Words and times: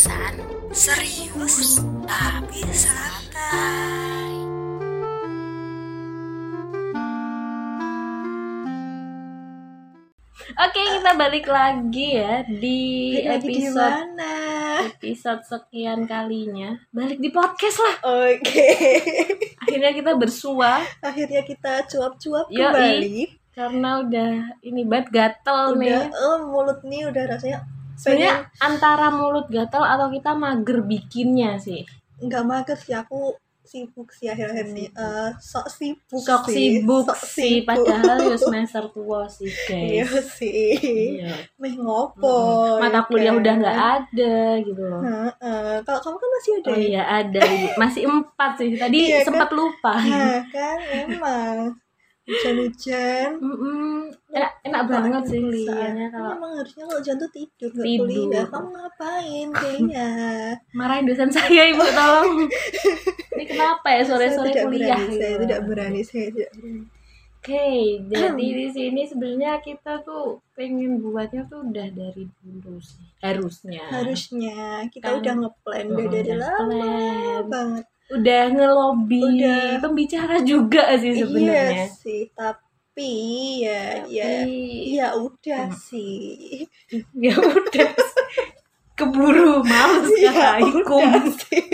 Seriusan, 0.00 0.34
serius, 0.72 1.56
tapi 2.08 2.64
santai. 2.72 4.32
Oke, 10.56 10.80
kita 10.80 11.12
balik 11.20 11.44
lagi 11.44 12.16
ya 12.16 12.40
di 12.48 13.12
Balik 13.12 13.28
lagi 13.28 13.44
di 13.44 13.60
episode 13.60 13.92
mana? 13.92 14.34
episode 14.88 15.42
sekian 15.44 16.08
kalinya. 16.08 16.80
Balik 16.96 17.20
di 17.20 17.28
podcast 17.28 17.84
lah. 17.84 17.96
Oke. 18.32 18.72
Akhirnya 19.60 19.92
kita 19.92 20.16
bersua 20.16 20.80
Akhirnya 21.04 21.44
kita 21.44 21.84
cuap-cuap 21.84 22.48
kembali. 22.48 23.36
karena 23.52 24.00
udah 24.00 24.32
ini 24.64 24.80
banget 24.88 25.12
gatel 25.12 25.76
Udah, 25.76 26.08
nih. 26.08 26.08
eh, 26.08 26.38
mulut 26.40 26.80
nih 26.88 27.04
udah 27.04 27.24
rasanya 27.28 27.60
Sebenarnya 28.00 28.34
antara 28.58 29.06
mulut 29.10 29.46
gatel 29.46 29.84
atau 29.84 30.08
kita 30.08 30.32
mager 30.34 30.80
bikinnya 30.82 31.56
sih. 31.56 31.84
nggak 32.18 32.42
mager 32.42 32.76
sih 32.76 32.92
aku 32.92 33.32
sibuk 33.62 34.10
sih 34.10 34.26
akhir-akhir 34.26 34.66
ini. 34.68 34.90
Eh, 34.90 35.30
sok 35.38 35.70
sibuk 35.70 36.18
Sok 36.20 36.48
sih. 36.48 36.80
sibuk 36.80 37.06
Sok 37.06 37.20
sih, 37.22 37.52
sibuk. 37.62 37.68
padahal 37.70 38.18
ya 38.26 38.36
semester 38.42 38.84
tua 38.90 39.24
sih 39.26 39.46
Iya 39.68 40.04
guys. 40.04 40.26
sih. 40.34 40.74
Iya. 41.22 41.32
Meh 41.54 41.78
ngopo. 41.78 42.34
Mata 42.76 42.98
ya 42.98 43.06
kuliah 43.06 43.30
kan? 43.30 43.38
udah 43.38 43.54
nggak 43.56 43.78
ada 43.94 44.34
gitu 44.60 44.82
loh. 44.82 45.00
Heeh. 45.00 45.72
Kalau 45.80 46.00
kamu 46.02 46.16
kan 46.18 46.28
masih 46.34 46.52
ada. 46.52 46.66
Oh 46.66 46.74
ya? 46.74 46.82
iya 46.82 47.02
ada 47.22 47.40
masih 47.76 48.02
empat 48.04 48.50
sih 48.58 48.68
tadi 48.74 48.96
Iya, 48.98 49.16
kan? 49.22 49.26
sempat 49.30 49.50
lupa. 49.50 49.94
Nah, 50.02 50.38
kan 50.50 50.78
emang 50.90 51.56
hujan-hujan. 52.30 53.30
Enak, 54.30 54.52
enak 54.62 54.82
banget 54.86 55.22
sih 55.26 55.40
liatnya 55.42 56.06
kalau 56.14 56.30
emang 56.38 56.52
harusnya 56.54 56.82
kalau 56.86 56.98
hujan 57.02 57.16
tuh 57.18 57.30
tidur 57.34 57.70
nggak 57.74 57.86
Tidur. 57.86 58.06
kuliah. 58.06 58.46
Kamu 58.46 58.68
ngapain 58.70 59.48
kayaknya? 59.50 60.08
Marahin 60.78 61.04
dosen 61.10 61.30
saya 61.34 61.62
ibu 61.66 61.82
tolong. 61.82 62.46
Ini 63.34 63.44
kenapa 63.46 63.86
ya 63.90 64.02
sore 64.06 64.30
sore 64.30 64.50
saya 64.50 64.54
tidak 64.54 64.64
kuliah 64.70 64.98
berani, 64.98 65.16
saya 65.18 65.30
gitu. 65.34 65.42
tidak 65.42 65.60
berani 65.66 66.00
saya 66.06 66.26
tidak 66.30 66.50
berani. 66.54 66.82
Oke 67.40 67.66
jadi 68.04 68.46
di 68.60 68.66
sini 68.68 69.02
sebenarnya 69.08 69.52
kita 69.64 69.92
tuh 70.04 70.44
pengen 70.52 71.00
buatnya 71.00 71.48
tuh 71.48 71.64
udah 71.64 71.88
dari 71.90 72.28
dulu 72.44 72.76
sih. 72.78 73.00
Harusnya. 73.24 73.82
Harusnya. 73.88 74.84
Kita 74.92 75.08
Kan- 75.08 75.18
udah 75.24 75.34
ngeplan 75.40 75.86
udah 75.88 76.06
dari 76.12 76.32
lama 76.36 76.92
banget 77.48 77.86
udah 78.10 78.42
ngelobi 78.50 79.22
Udah. 79.22 79.78
pembicara 79.78 80.42
juga 80.42 80.94
sih 80.96 81.14
sebenarnya 81.14 81.70
iya 81.70 81.86
sih 81.86 82.26
tapi 82.32 83.12
ya 83.62 84.02
ya 84.04 84.28
Tapi- 84.42 84.82
ya 84.92 85.08
udah 85.14 85.62
Hmm. 85.66 85.78
sih 85.78 86.66
ya 87.16 87.34
udah 87.34 87.90
keburu 88.92 89.62
males 89.62 90.12
ya 90.12 90.58
udah 90.60 91.24
sih 91.32 91.64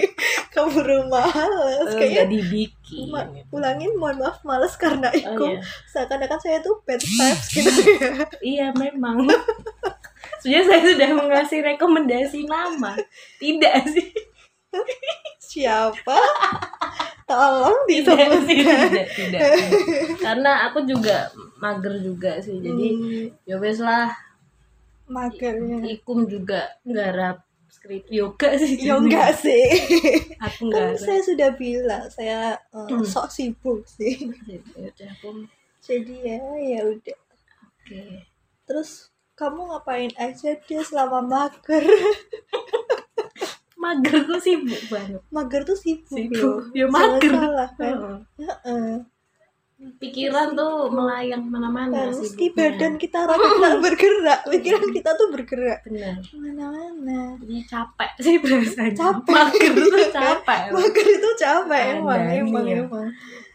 keburu 0.48 1.08
males 1.08 1.88
Eh, 1.88 1.96
kayaknya 1.96 2.14
nggak 2.14 2.28
dibikin 2.30 3.06
Ma- 3.08 3.26
ulangin 3.50 3.90
mohon 3.96 4.20
maaf 4.20 4.38
males 4.42 4.76
karena 4.76 5.08
Oh, 5.08 5.18
ikum 5.18 5.50
iya. 5.50 5.60
seakan-akan 5.88 6.38
saya 6.38 6.60
tuh 6.60 6.78
bad 6.82 7.00
vibes 7.08 7.46
gitu 7.50 7.70
ya 7.96 8.12
Iya 8.38 8.66
memang. 8.72 9.24
Sebenarnya 10.40 10.62
saya 10.64 10.80
sudah 10.84 11.10
mengasih 11.16 11.58
rekomendasi 11.64 12.44
nama. 12.44 12.94
Tidak 13.36 13.74
sih. 13.88 14.06
Siapa 15.40 16.18
tolong 17.24 17.78
Tidak 17.86 18.18
sih. 18.44 18.60
Tidak, 18.62 19.06
tidak. 19.10 19.40
Karena 20.18 20.68
aku 20.68 20.84
juga 20.84 21.30
mager 21.58 21.98
juga 21.98 22.38
sih. 22.38 22.58
Jadi 22.58 22.86
Hmm, 22.92 23.26
ya 23.42 23.56
wes 23.56 23.78
lah. 23.78 24.10
magernya 25.06 25.86
Ikum 25.86 26.26
juga 26.26 26.66
nggarap 26.82 27.38
skrip 27.66 28.10
yoga 28.10 28.58
sih. 28.58 28.74
ya 28.80 28.98
enggak 28.98 29.38
sih 29.38 29.62
Aku 30.42 30.66
kan 30.66 30.90
enggak. 30.90 30.98
saya 30.98 31.20
sudah 31.22 31.50
bilang 31.54 32.04
saya 32.08 32.58
uh, 32.70 32.90
Hmm. 32.90 33.06
sok 33.06 33.30
sibuk 33.30 33.86
sih 33.86 34.34
Ya 34.74 34.90
aku. 35.06 35.46
jadi 35.78 36.14
ya 36.26 36.38
ya 36.58 36.80
udah 36.84 37.18
Oke. 37.78 38.26
terus 38.66 39.14
kamu 39.32 39.70
ngapain 39.70 40.10
aja 40.16 40.58
dia 40.58 40.82
selama 40.82 41.22
mager 41.22 41.86
Mager 43.86 44.20
gue 44.20 44.40
sibuk 44.40 44.82
banget. 44.88 45.20
mager 45.28 45.62
tuh 45.62 45.74
sibuk, 45.74 46.10
Sibuk. 46.10 46.34
loh. 46.36 46.58
Ya 46.72 46.86
mager. 46.86 47.30
Salah, 47.30 47.68
salah 47.68 47.68
kan 47.70 47.94
Heeh. 48.36 48.46
Heeh. 48.66 48.94
Pikiran 49.76 50.56
tuh 50.56 50.88
melayang 50.88 51.44
mana-mana 51.46 52.08
Kan, 52.08 52.16
meski 52.16 52.48
badan 52.48 52.96
kita 52.96 53.28
rada 53.28 53.76
bergerak 53.84 54.48
pikiran 54.48 54.88
kita 54.88 55.12
tuh 55.12 55.28
bergerak 55.28 55.84
Benar. 55.84 56.16
mana-mana 56.32 57.36
Jadi 57.36 57.60
capek 57.62 58.10
sih 58.16 58.40
biasanya. 58.40 58.96
Capek. 58.96 59.32
Mager 59.36 59.72
tuh 59.76 60.08
capek. 60.10 60.60
mager 60.72 61.06
itu 61.12 61.28
capek 61.36 61.82
emang 61.94 62.20
emang 62.24 62.64
ya. 62.64 62.80
emang 62.82 63.06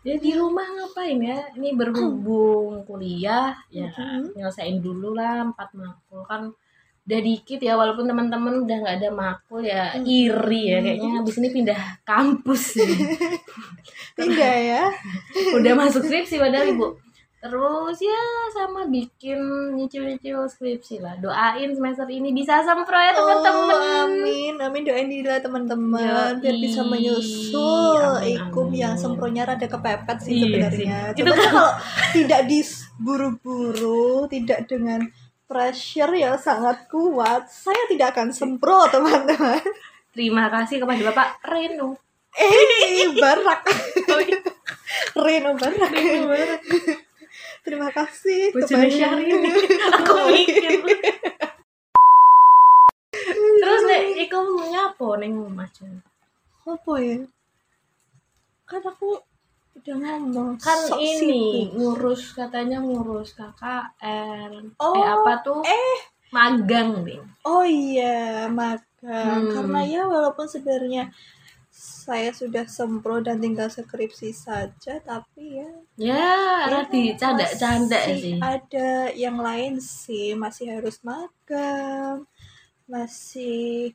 Ya 0.02 0.16
di 0.18 0.34
rumah 0.34 0.66
ngapain 0.66 1.18
ya? 1.18 1.41
Ini 1.53 1.74
berhubung 1.74 2.86
kuliah 2.86 3.58
ya 3.70 3.90
nyelesain 4.34 4.78
dulu 4.78 5.18
lah 5.18 5.41
empat 5.41 5.74
makul 5.74 6.22
kan 6.25 6.53
udah 7.11 7.19
dikit 7.22 7.59
ya 7.59 7.75
walaupun 7.75 8.05
teman-teman 8.05 8.63
udah 8.63 8.77
nggak 8.77 8.95
ada 8.97 9.09
makul 9.11 9.59
ya 9.59 9.91
Mhm. 9.94 10.05
iri 10.05 10.63
ya 10.66 10.79
kayaknya 10.79 11.09
habis 11.13 11.35
ini 11.35 11.49
pindah 11.51 11.79
kampus 12.01 12.61
sih. 12.73 12.88
tidak 14.13 14.55
ya 14.72 14.83
udah 15.57 15.73
masuk 15.75 16.01
skripsi 16.01 16.38
padahal 16.38 16.72
ibu. 16.72 16.88
Terus 17.41 17.97
ya 17.97 18.22
sama 18.53 18.85
bikin 18.85 19.41
nyicil-nyicil 19.73 20.45
skripsi 20.45 21.01
lah. 21.01 21.17
Doain 21.17 21.73
semester 21.73 22.05
ini 22.05 22.29
bisa 22.29 22.61
sempro 22.61 22.94
ya 22.94 23.11
teman-teman. 23.11 23.66
Oh, 23.73 24.05
amin 24.05 24.55
amin 24.55 24.81
doain 24.85 25.09
diri 25.09 25.25
teman-teman 25.41 26.38
biar 26.38 26.55
bisa 26.55 26.85
menyusul 26.85 27.97
Amin, 28.22 28.38
ikum 28.38 28.69
amin. 28.69 28.78
yang 28.79 28.93
sempronya 28.93 29.43
rada 29.43 29.66
kepepet 29.66 30.17
sih 30.22 30.38
Iya 30.38 30.69
sebenarnya 30.69 30.97
sih. 31.01 31.17
Itu 31.17 31.25
coba 31.25 31.33
kan- 31.33 31.49
kalau 31.49 31.72
tidak 32.13 32.41
diburu-buru 32.45 34.01
tidak 34.28 34.59
dengan 34.66 35.01
pressure 35.51 36.16
yang 36.16 36.39
sangat 36.39 36.88
kuat 36.88 37.51
saya 37.51 37.84
tidak 37.91 38.16
akan 38.16 38.31
sempro 38.31 38.88
teman-teman 38.88 39.59
Terima 40.12 40.47
kasih 40.47 40.79
kepada 40.79 41.12
Bapak 41.12 41.39
Reno. 41.44 41.95
eh 42.35 43.12
barak 43.16 43.63
Oh, 44.11 44.19
iya. 44.23 44.40
Reno 45.16 45.51
barak 45.59 45.91
terima 47.67 47.91
kasih 47.91 48.51
kepada 48.56 48.88
Syahrini. 48.91 49.51
Aku 50.00 50.16
mikir. 50.31 50.79
Terus 53.61 53.81
nek 53.88 54.03
iku 54.19 54.40
nyapa 54.67 55.07
ning 55.19 55.35
omah 55.35 55.67
Jon? 55.75 56.00
apa 56.61 56.94
ya 57.01 57.17
kan 58.69 58.81
aku 58.85 59.17
udah 59.72 59.96
ngomong 59.98 60.59
Kan 60.59 60.78
sok 60.88 61.00
ini 61.00 61.18
sibuk. 61.18 61.74
ngurus 61.80 62.22
katanya 62.34 62.78
ngurus 62.84 63.34
KKN. 63.34 64.76
Oh, 64.78 64.94
eh 64.94 65.06
apa 65.08 65.34
tuh? 65.42 65.62
eh 65.64 65.98
Magang, 66.32 67.04
Ding. 67.04 67.24
Oh 67.44 67.68
iya, 67.68 68.48
magang. 68.48 68.88
Hmm. 69.04 69.52
Karena 69.52 69.84
ya 69.84 70.08
walaupun 70.08 70.48
sebenarnya 70.48 71.12
saya 71.72 72.32
sudah 72.32 72.68
sempro 72.72 73.20
dan 73.20 73.44
tinggal 73.44 73.68
skripsi 73.68 74.32
saja, 74.32 75.00
tapi 75.04 75.59
ya, 75.59 75.72
Ya, 76.00 76.28
ya 76.72 77.16
canda-canda 77.20 78.00
sih. 78.16 78.40
Ada 78.40 79.12
yang 79.12 79.40
lain 79.40 79.80
sih, 79.84 80.36
masih 80.36 80.72
harus 80.80 81.03
magang, 81.03 82.24
masih 82.88 83.92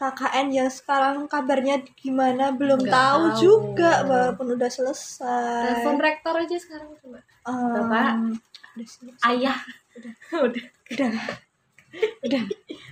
KKN 0.00 0.46
yang 0.48 0.70
sekarang 0.72 1.28
kabarnya 1.28 1.84
gimana 1.92 2.56
belum 2.56 2.80
Nggak 2.80 2.88
tahu, 2.96 3.22
tahu. 3.28 3.36
juga 3.36 3.92
walaupun 4.08 4.56
udah 4.56 4.70
selesai. 4.72 5.84
Telepon 5.84 5.96
rektor 6.00 6.32
aja 6.40 6.56
sekarang 6.56 6.88
coba. 7.04 7.20
Em, 7.20 7.72
Bapak. 7.76 8.12
udah 8.80 8.88
Ayah. 9.28 9.60
Udah. 10.00 10.12
Udah. 10.40 10.64
udah, 10.88 11.10
udah. 12.24 12.42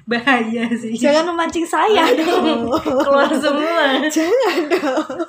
Bahaya 0.04 0.68
sih. 0.76 0.92
Jangan 1.00 1.32
memancing 1.32 1.64
saya 1.64 2.12
dong. 2.12 2.68
keluar 2.76 3.32
semua. 3.32 4.04
Jangan 4.12 4.60
dong. 4.68 5.24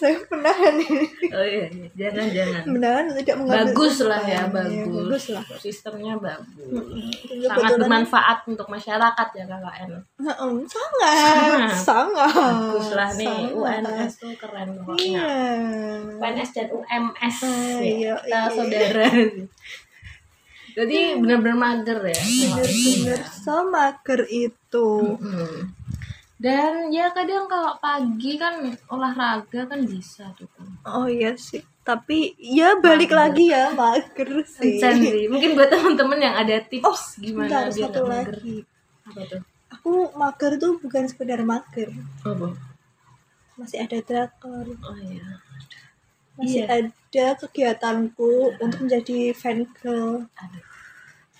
Saya 0.00 0.16
menahan 0.26 0.74
ini. 0.76 1.04
Oh 1.28 1.44
iya, 1.44 1.64
iya. 1.68 1.88
jangan 1.94 2.26
jangan. 2.30 2.62
Menahan 2.66 3.04
tidak 3.14 3.36
mengambil 3.36 3.60
bagus 3.68 3.96
lah 4.02 4.22
ya 4.22 4.40
kesimpulan. 4.40 4.50
bagus. 4.50 4.72
Ya, 4.72 4.84
bagus 4.88 5.24
lah. 5.28 5.42
sistemnya 5.56 6.14
bagus 6.16 6.56
Mm-mm. 6.56 7.08
sangat 7.42 7.72
bermanfaat 7.76 8.38
untuk 8.46 8.66
masyarakat 8.66 9.28
ya 9.30 9.44
KKN 9.44 9.90
Mm-mm, 10.18 10.54
sangat, 10.64 11.68
sangat. 11.74 12.32
bagus 12.32 12.88
lah 12.92 13.10
nih 13.12 13.28
sangat. 13.28 13.82
UNS 13.82 14.12
tuh 14.16 14.32
keren 14.34 14.68
pokoknya 14.74 15.20
Iya. 15.20 15.28
UNS 16.16 16.50
dan 16.50 16.66
UMS 16.70 17.36
Ah, 17.40 17.50
ya. 17.76 17.80
iya, 17.82 18.14
kita 18.16 18.28
iya. 18.32 18.48
saudara 18.48 19.06
jadi 20.70 21.18
benar-benar 21.18 21.58
mager 21.58 21.98
ya 22.00 22.14
Bener-bener 22.16 23.20
semager 23.26 24.20
itu. 24.24 24.88
Mm-mm. 25.18 25.79
Dan 26.40 26.88
ya 26.88 27.12
kadang 27.12 27.44
kalau 27.44 27.76
pagi 27.76 28.34
kan 28.34 28.58
olahraga 28.88 29.68
kan 29.68 29.84
bisa 29.84 30.32
tuh 30.34 30.48
Oh 30.82 31.04
iya 31.04 31.36
sih. 31.36 31.60
Tapi 31.80 32.32
ya 32.34 32.76
balik 32.76 33.08
Mager. 33.08 33.20
lagi 33.20 33.44
ya 33.46 33.64
mager 33.72 34.30
sih. 34.46 34.80
Mungkin 35.26 35.52
buat 35.52 35.68
teman-teman 35.68 36.16
yang 36.18 36.34
ada 36.34 36.56
tips 36.62 36.80
Oh, 36.82 36.98
gimana 37.18 37.44
bentar, 37.44 37.64
biar 37.68 37.84
satu 37.86 38.00
mager 38.02 38.36
lagi. 38.36 38.56
Apa 39.04 39.20
tuh? 39.26 39.40
aku 39.70 39.92
mager 40.12 40.52
tuh 40.56 40.72
bukan 40.76 41.04
sekedar 41.04 41.40
mager 41.42 41.88
Apa? 42.20 42.52
masih 43.54 43.78
ada 43.80 43.98
drakor 44.00 44.66
Oh 44.80 44.96
iya. 44.98 45.40
masih 46.34 46.64
Iya. 46.64 46.88
ada 46.88 47.26
kegiatanku 47.36 48.30
untuk 48.56 48.80
menjadi 48.80 49.32
fan 49.32 49.68
girl 49.74 50.24
Aduh. 50.34 50.64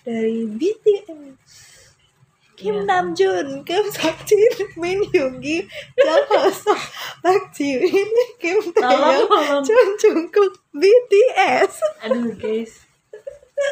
dari 0.03 0.45
BTS 0.47 1.80
Kim 2.61 2.77
Iya. 2.77 2.85
Namjoon, 2.85 3.65
Kim 3.65 3.85
Seokjin, 3.89 4.53
Min 4.77 5.01
Yoongi, 5.09 5.65
Jang 5.97 6.25
Hoseok, 6.29 6.81
Park 7.25 7.57
Jimin, 7.57 8.09
Kim 8.37 8.61
Tolong, 8.77 9.01
Taeyong, 9.17 9.29
tolong. 9.33 9.65
Jung 9.65 9.91
Jungkook, 9.97 10.61
BTS. 10.77 11.73
Aduh 12.05 12.37
guys. 12.37 12.85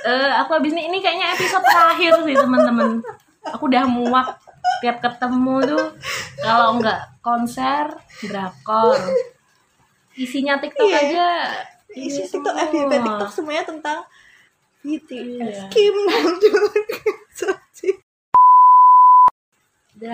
Eh 0.04 0.30
aku 0.36 0.56
habis 0.56 0.72
ini 0.72 0.88
ini 0.88 0.98
kayaknya 1.00 1.32
episode 1.32 1.64
terakhir 1.64 2.12
sih 2.24 2.32
teman-teman. 2.32 3.04
Aku 3.52 3.68
udah 3.68 3.84
muak 3.84 4.40
tiap 4.80 5.00
ketemu 5.00 5.56
tuh 5.64 5.84
kalau 6.40 6.76
nggak 6.76 7.20
konser 7.20 7.92
drakor. 8.20 8.96
Isinya 10.12 10.56
TikTok 10.58 10.88
Iya. 10.88 10.98
aja 10.98 11.26
Isi 11.88 12.20
ini 12.20 12.28
TikTok, 12.28 12.52
semua. 12.52 12.68
FYP 12.68 12.92
TikTok 13.00 13.30
semuanya 13.32 13.64
tentang 13.64 13.98
BTS. 14.80 15.56
Iya. 15.56 15.62
Kim 15.68 15.94
Namjoon, 15.94 16.72
Kim 16.86 17.16
Seokjin. 17.32 17.96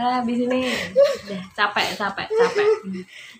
Udah 0.05 0.21
habis 0.21 0.37
ini 0.39 0.69
udah 0.93 1.41
capek 1.51 1.97
capek 1.97 2.29
capek. 2.29 2.67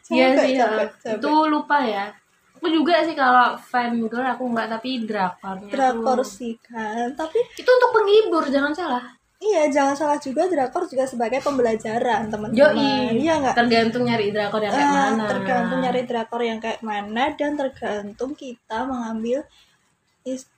Iya 0.07 0.27
Capek, 0.33 0.41
sih. 0.43 0.57
capek, 0.57 0.81
eh, 0.81 0.89
capek. 0.99 1.21
Itu 1.21 1.33
lupa 1.47 1.77
ya. 1.79 2.09
Aku 2.57 2.67
juga 2.71 3.05
sih 3.05 3.13
kalau 3.13 3.61
fan 3.61 4.01
girl 4.03 4.25
aku 4.25 4.49
nggak 4.49 4.69
tapi 4.71 5.05
drakornya 5.05 5.69
Drakor 5.69 6.19
tuh- 6.19 6.31
sih 6.31 6.57
kan, 6.59 7.13
tapi 7.13 7.37
itu 7.53 7.69
untuk 7.69 7.91
penghibur 7.93 8.45
jangan 8.47 8.73
salah. 8.73 9.05
iya 9.37 9.69
jangan 9.69 9.93
salah 9.93 10.17
juga 10.17 10.49
drakor 10.49 10.89
juga 10.89 11.05
sebagai 11.05 11.37
pembelajaran 11.39 12.33
teman-teman. 12.33 12.73
Iya 13.13 13.33
nggak? 13.39 13.53
Tergantung 13.55 14.09
nyari 14.09 14.33
drakor 14.33 14.57
yang 14.59 14.73
kayak 14.73 14.89
Ah, 14.89 14.97
mana. 15.13 15.25
tergantung 15.29 15.79
nyari 15.79 16.03
drakor 16.03 16.41
yang 16.41 16.59
kayak 16.59 16.81
mana 16.81 17.25
dan 17.31 17.53
tergantung 17.53 18.33
kita 18.33 18.79
mengambil 18.83 19.45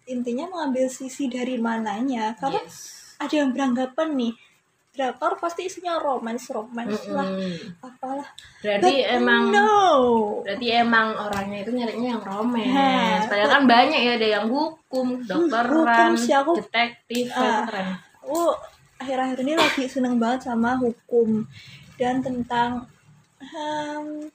intinya 0.06 0.46
mengambil 0.46 0.86
sisi 0.88 1.26
dari 1.26 1.58
mananya 1.58 2.38
karena 2.38 2.62
Yes. 2.62 3.18
ada 3.18 3.34
yang 3.34 3.50
beranggapan 3.50 4.14
nih 4.14 4.32
drakor 4.96 5.36
pasti 5.36 5.68
isinya 5.68 5.94
romance 5.96 6.48
romance 6.48 7.04
lah 7.06 7.22
Mm-mm. 7.22 7.78
apalah 7.78 8.24
Berarti 8.58 8.92
But 8.96 9.14
emang 9.14 9.42
no 9.52 9.70
berarti 10.40 10.66
emang 10.72 11.06
orangnya 11.14 11.58
itu 11.60 11.70
nyarinya 11.70 12.08
yang 12.10 12.22
romance. 12.22 13.24
Padahal 13.26 13.50
kan 13.52 13.64
banyak 13.64 14.00
ya 14.00 14.12
ada 14.16 14.28
yang 14.32 14.46
hukum, 14.48 15.20
hukum 15.20 15.28
dokteran, 15.46 16.16
sih, 16.16 16.32
aku- 16.32 16.56
detektif, 16.58 17.28
Ah. 17.30 17.62
keren. 17.62 17.88
aku 18.18 18.40
akhir-akhir 18.96 19.38
ini 19.38 19.54
lagi 19.54 19.84
seneng 19.86 20.16
banget 20.16 20.48
sama 20.48 20.74
hukum 20.76 21.44
dan 21.94 22.18
tentang 22.18 22.88
hmm, 23.38 24.32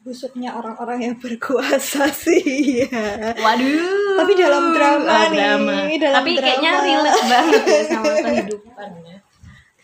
busuknya 0.00 0.52
orang-orang 0.52 0.98
yang 1.02 1.16
berkuasa 1.16 2.08
sih 2.24 2.42
ya. 2.82 3.00
Waduh. 3.34 4.20
Tapi 4.20 4.32
dalam 4.34 4.64
drama 4.72 5.16
nih, 5.24 5.38
drama. 5.38 5.74
dalam 5.94 6.16
Tapi 6.20 6.30
kayaknya 6.36 6.70
drama. 6.74 6.84
relate 6.84 7.22
banget 7.24 7.62
ya 7.64 7.82
sama 7.86 8.12
kehidupan 8.18 8.88
ya. 9.02 9.16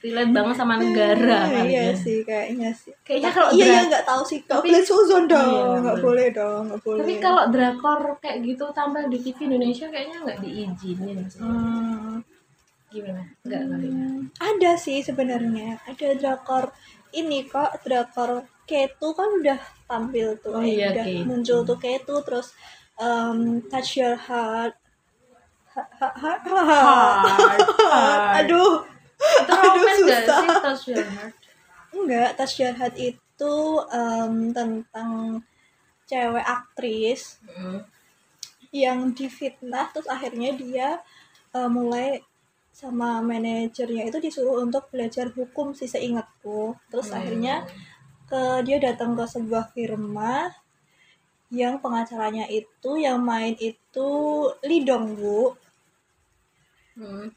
Relate 0.00 0.32
banget 0.32 0.54
sama 0.56 0.74
negara 0.74 1.38
Hmm, 1.42 1.52
kali 1.54 1.68
iya 1.70 1.82
ya. 1.82 1.94
sih 1.94 2.16
kayaknya 2.22 2.70
sih 2.72 2.92
Kayaknya 3.00 3.30
kalau 3.30 3.50
iya 3.50 3.62
dra- 3.62 3.74
ya 3.74 3.80
nggak 3.86 4.04
tahu 4.06 4.22
sih 4.24 4.38
Tapi- 4.42 4.66
boleh 4.66 4.80
suzon 4.82 5.22
Iya, 5.22 5.30
dong 5.30 5.48
nggak 5.78 5.94
boleh. 5.94 6.02
boleh 6.02 6.28
dong 6.32 6.62
nggak 6.66 6.80
boleh 6.82 7.00
Tapi 7.00 7.14
kalau 7.18 7.42
drakor 7.46 8.00
kayak 8.16 8.38
gitu 8.42 8.64
tampil 8.70 9.04
di 9.06 9.18
TV 9.20 9.38
Indonesia 9.46 9.86
kayaknya 9.86 10.16
nggak 10.20 10.38
diizinin 10.40 11.18
sih. 11.26 11.38
Hmm, 11.38 12.16
Gimana? 12.88 13.22
Enggak 13.40 13.62
kali. 13.62 13.84
ya? 13.84 13.92
hmm, 13.92 14.20
ada 14.36 14.72
sih 14.76 14.98
sebenarnya 15.00 15.68
ada 15.84 16.06
drakor 16.12 16.64
ini 17.12 17.44
kok 17.44 17.80
drakor 17.80 18.30
Ketu 18.64 19.08
kan 19.12 19.28
udah 19.34 19.58
tampil 19.84 20.38
tuh 20.38 20.54
Oh 20.54 20.60
eh, 20.60 20.74
iya, 20.76 20.90
udah 20.90 21.04
Ketu. 21.04 21.22
muncul 21.24 21.58
tuh 21.62 21.76
Ketu 21.76 22.16
terus 22.20 22.54
um, 22.96 23.38
Touch 23.64 23.94
Your 23.96 24.16
Heart 24.16 24.74
Ha- 25.70 25.86
ha- 25.92 26.16
ha- 26.16 26.42
ha- 26.42 26.66
Hard, 27.22 27.60
hard. 27.84 28.30
aduh 28.42 28.82
Itu 29.38 29.52
romance 29.52 30.00
gak 30.02 30.22
sih 30.26 30.48
Touch 30.58 30.84
Your 30.90 31.06
Heart? 31.06 31.34
enggak 31.90 32.30
Touch 32.38 32.56
Your 32.58 32.74
Heart 32.74 32.96
itu 32.96 33.56
em, 33.90 34.34
tentang 34.50 35.42
cewek 36.06 36.46
aktris 36.46 37.38
Hmm. 37.46 37.82
yang 38.70 39.10
difitnah 39.10 39.90
terus 39.90 40.06
akhirnya 40.06 40.50
dia 40.54 40.88
eh, 41.50 41.66
mulai 41.66 42.22
sama 42.70 43.18
manajernya 43.20 44.06
itu 44.06 44.18
disuruh 44.18 44.62
untuk 44.62 44.86
belajar 44.88 45.26
hukum 45.34 45.74
sih 45.74 45.90
seingatku 45.90 46.78
terus 46.88 47.10
Hmm. 47.10 47.18
akhirnya 47.18 47.66
ke 48.30 48.62
dia 48.62 48.78
datang 48.78 49.18
ke 49.18 49.26
sebuah 49.26 49.74
firma 49.74 50.54
yang 51.50 51.82
pengacaranya 51.82 52.46
itu 52.46 52.94
yang 52.96 53.18
main 53.20 53.58
itu 53.58 54.08
Lee 54.62 54.86
Dong 54.86 55.18
Woo 55.18 55.58
Hmm. 56.94 57.34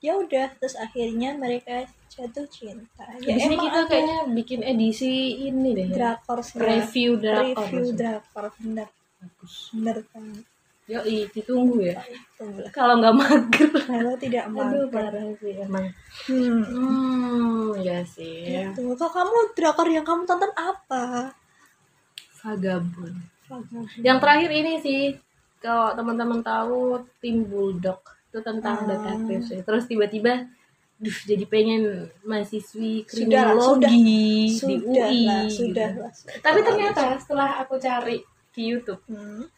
Ya 0.00 0.16
udah 0.16 0.48
terus 0.56 0.74
akhirnya 0.80 1.36
mereka 1.36 1.84
jatuh 2.08 2.48
cinta 2.48 3.04
ya 3.20 3.36
emang 3.36 3.68
kita 3.68 3.80
ada 3.84 3.88
kayaknya 3.88 4.18
bikin 4.32 4.60
edisi 4.64 5.44
ini 5.44 5.76
deh 5.76 5.88
ya. 5.92 5.94
drakor 5.94 6.40
ya. 6.40 6.56
Review 6.56 7.10
drakor. 7.20 7.68
review 7.68 7.86
drakor 7.92 8.44
bener 8.56 8.88
Bagus. 9.20 9.54
bener 9.76 9.98
banget 10.08 10.44
Yoi, 10.90 11.22
ditunggu 11.30 11.86
ya. 11.86 12.02
tunggulah 12.34 12.66
Kalau 12.74 12.98
nggak 12.98 13.14
mager. 13.14 13.70
kalau 13.86 14.14
tidak 14.18 14.42
Aduh, 14.50 14.58
mager 14.58 14.84
parah 14.90 15.22
sih 15.38 15.54
emang. 15.62 15.86
hmm. 16.26 16.62
Hmm, 16.66 17.68
ya 17.78 18.02
sih. 18.02 18.66
Gitu. 18.66 18.98
Kok 18.98 19.12
kamu 19.14 19.54
drakor 19.54 19.86
yang 19.86 20.02
kamu 20.02 20.26
tonton 20.26 20.50
apa? 20.58 21.30
Vagabond. 22.42 23.22
Yang 24.02 24.18
terakhir 24.18 24.50
ini 24.50 24.72
sih, 24.82 25.02
kalau 25.62 25.94
teman-teman 25.94 26.42
tahu 26.42 27.06
tim 27.22 27.46
Bulldog 27.46 28.02
itu 28.30 28.38
tentang 28.40 28.76
Ah. 28.80 28.86
detektif 28.88 29.40
sih. 29.44 29.60
Terus 29.60 29.84
tiba-tiba 29.84 30.46
duh 30.96 31.18
jadi 31.24 31.44
pengen 31.44 31.82
mahasiswi 32.22 33.02
Sudah 33.04 33.50
lah, 33.50 33.56
kriminologi 33.56 33.98
di 33.98 34.24
sudah 34.52 34.78
UI. 35.02 35.20
lah, 35.24 35.42
gitu. 35.44 35.56
sudah 35.66 35.90
lah. 35.98 36.12
Tapi 36.38 36.58
ternyata 36.60 37.02
setelah 37.16 37.50
aku 37.58 37.74
cari 37.76 38.20
di 38.50 38.62
YouTube 38.66 39.00
Hmm. 39.04 39.48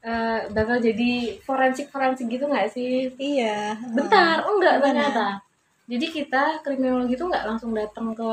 eh, 0.00 0.40
bakal 0.48 0.78
jadi 0.78 1.10
forensik 1.40 1.88
forensik 1.88 2.24
gitu 2.26 2.44
nggak 2.44 2.68
sih? 2.68 3.12
Iya. 3.12 3.76
Bentar, 3.90 4.40
enggak 4.42 4.74
Gimana? 4.76 4.84
ternyata. 4.86 5.26
Jadi 5.84 6.06
kita 6.08 6.42
kriminologi 6.60 7.12
itu 7.12 7.24
nggak 7.26 7.44
langsung 7.44 7.72
datang 7.72 8.14
ke 8.14 8.28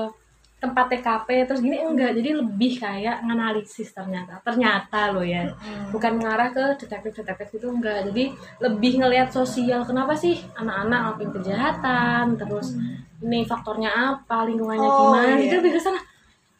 tempat 0.58 0.90
TKP 0.90 1.46
terus 1.46 1.62
gini 1.62 1.78
enggak. 1.78 2.18
Jadi 2.18 2.30
lebih 2.34 2.82
kayak 2.82 3.22
nganalisis 3.22 3.94
ternyata. 3.94 4.42
Ternyata 4.42 5.14
loh 5.14 5.22
ya. 5.22 5.54
Hmm. 5.54 5.94
Bukan 5.94 6.18
mengarah 6.18 6.50
ke 6.50 6.82
detektif-detektif 6.82 7.62
itu 7.62 7.68
enggak. 7.70 8.10
Jadi 8.10 8.34
lebih 8.58 8.92
ngelihat 8.98 9.30
sosial. 9.30 9.86
Kenapa 9.86 10.18
sih 10.18 10.34
anak-anak 10.58 11.00
ngelakuin 11.14 11.32
kejahatan? 11.38 12.24
Terus 12.36 12.74
ini 13.22 13.46
faktornya 13.46 13.92
apa? 14.18 14.50
Lingkungannya 14.50 14.90
Oh, 14.90 15.14
gimana? 15.14 15.38
iya. 15.38 15.46
Itu 15.46 15.56
lebih 15.62 15.78
ke 15.78 15.82
sana. 15.82 16.02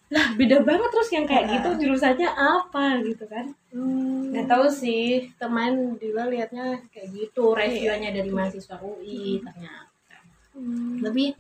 Lah, 0.08 0.28
beda 0.40 0.64
banget 0.64 0.88
terus 0.88 1.10
yang 1.12 1.26
kayak 1.28 1.44
Nah. 1.44 1.52
gitu 1.60 1.70
jurusannya 1.84 2.30
apa 2.32 2.86
gitu 3.04 3.28
kan. 3.28 3.46
Hmm. 3.76 4.32
Nggak 4.32 4.48
tahu 4.48 4.66
sih, 4.72 5.28
teman 5.36 6.00
juga 6.00 6.30
liatnya 6.32 6.80
kayak 6.94 7.12
gitu, 7.12 7.52
reviewnya 7.52 8.16
dari 8.16 8.32
mahasiswa 8.32 8.80
UI 8.80 9.42
ternyata. 9.44 10.16
Hmm. 10.56 11.02
Tapi 11.02 11.36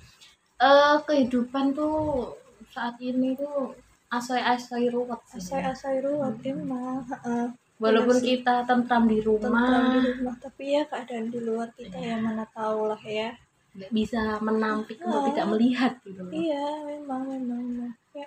eh 0.57 0.97
kehidupan 0.99 1.77
tuh 1.77 2.33
saat 2.77 2.95
ini 3.01 3.33
tuh 3.33 3.73
asai-asai 4.09 4.85
ruwet 4.87 5.17
sih. 5.25 5.41
Asai-asai 5.41 5.97
ruwet 5.99 6.37
emang. 6.45 7.01
heeh. 7.09 7.45
Walaupun 7.77 8.17
bener 8.17 8.25
sih. 8.25 8.29
kita 8.37 8.65
tentram 8.65 9.05
di 9.05 9.17
Tentram 9.21 9.53
rumah, 9.53 9.93
di 9.93 9.99
rumah, 10.11 10.35
tapi 10.37 10.63
ya 10.73 10.81
keadaan 10.85 11.29
di 11.29 11.39
luar 11.39 11.69
kita 11.73 11.93
Iya. 11.93 12.09
yang 12.11 12.21
mana 12.23 12.45
tahu 12.49 12.79
lah 12.87 13.01
ya. 13.01 13.29
nggak 13.77 13.93
bisa 13.93 14.21
menampik 14.41 14.97
untuk 14.97 15.21
Oh. 15.21 15.25
tidak 15.29 15.45
melihat 15.47 15.93
gitu 16.01 16.17
loh. 16.17 16.33
Iya, 16.33 16.65
memang 16.87 17.21
memang. 17.29 17.61
memang. 17.61 17.91
Ya, 18.11 18.25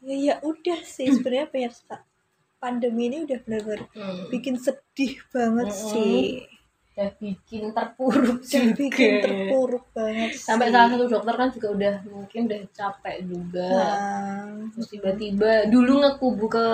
ya, 0.00 0.14
ya 0.16 0.34
udah 0.40 0.80
sih 0.80 1.04
sebenarnya 1.16 1.44
banyak. 1.46 1.72
Pandemi 2.56 3.12
ini 3.12 3.28
udah 3.28 3.38
benar-benar 3.44 3.80
Hmm. 3.92 4.32
bikin 4.32 4.56
sedih 4.56 5.20
banget 5.28 5.68
Mm-mm. 5.68 5.84
sih. 5.92 6.48
Udah 6.94 7.10
bikin 7.18 7.74
terpuruk 7.74 8.38
juga. 8.40 8.70
bikin 8.72 9.12
terpuruk 9.18 9.84
banget 9.90 10.30
Sampai 10.32 10.70
salah 10.70 10.88
satu 10.88 11.04
dokter 11.04 11.34
kan 11.34 11.48
juga 11.50 11.68
udah 11.70 11.94
mungkin 12.06 12.40
udah 12.46 12.60
capek 12.70 13.16
juga. 13.24 13.66
Nah, 13.68 14.46
terus 14.70 14.86
tiba-tiba 14.88 15.66
dulu 15.66 15.98
ngekubu 16.00 16.46
ke 16.46 16.66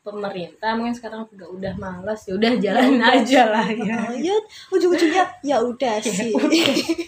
pemerintah 0.00 0.70
mungkin 0.72 0.94
sekarang 0.94 1.26
juga 1.28 1.50
udah 1.50 1.72
malas 1.76 2.22
ya 2.24 2.32
udah 2.32 2.52
jalan 2.56 2.94
aja 2.96 3.42
lah 3.50 3.66
ya 3.68 3.98
Oh, 4.00 4.14
ya 4.14 4.36
ujung-ujungnya 4.70 5.24
ya 5.42 5.58
udah 5.58 5.98
sih. 6.06 6.30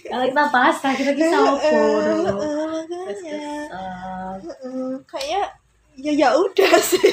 kalau 0.05 0.27
kita 0.27 0.45
pasrah 0.51 0.93
kita 0.93 1.15
bisa 1.15 1.37
opo 1.39 1.79
dulu 2.05 2.37
Terus 2.37 3.23
makanya 3.23 3.55
kesel. 3.71 4.35
eh, 4.61 4.95
kayak 5.07 5.47
ya 5.95 6.13
ya 6.13 6.29
udah 6.35 6.75
sih. 6.91 7.07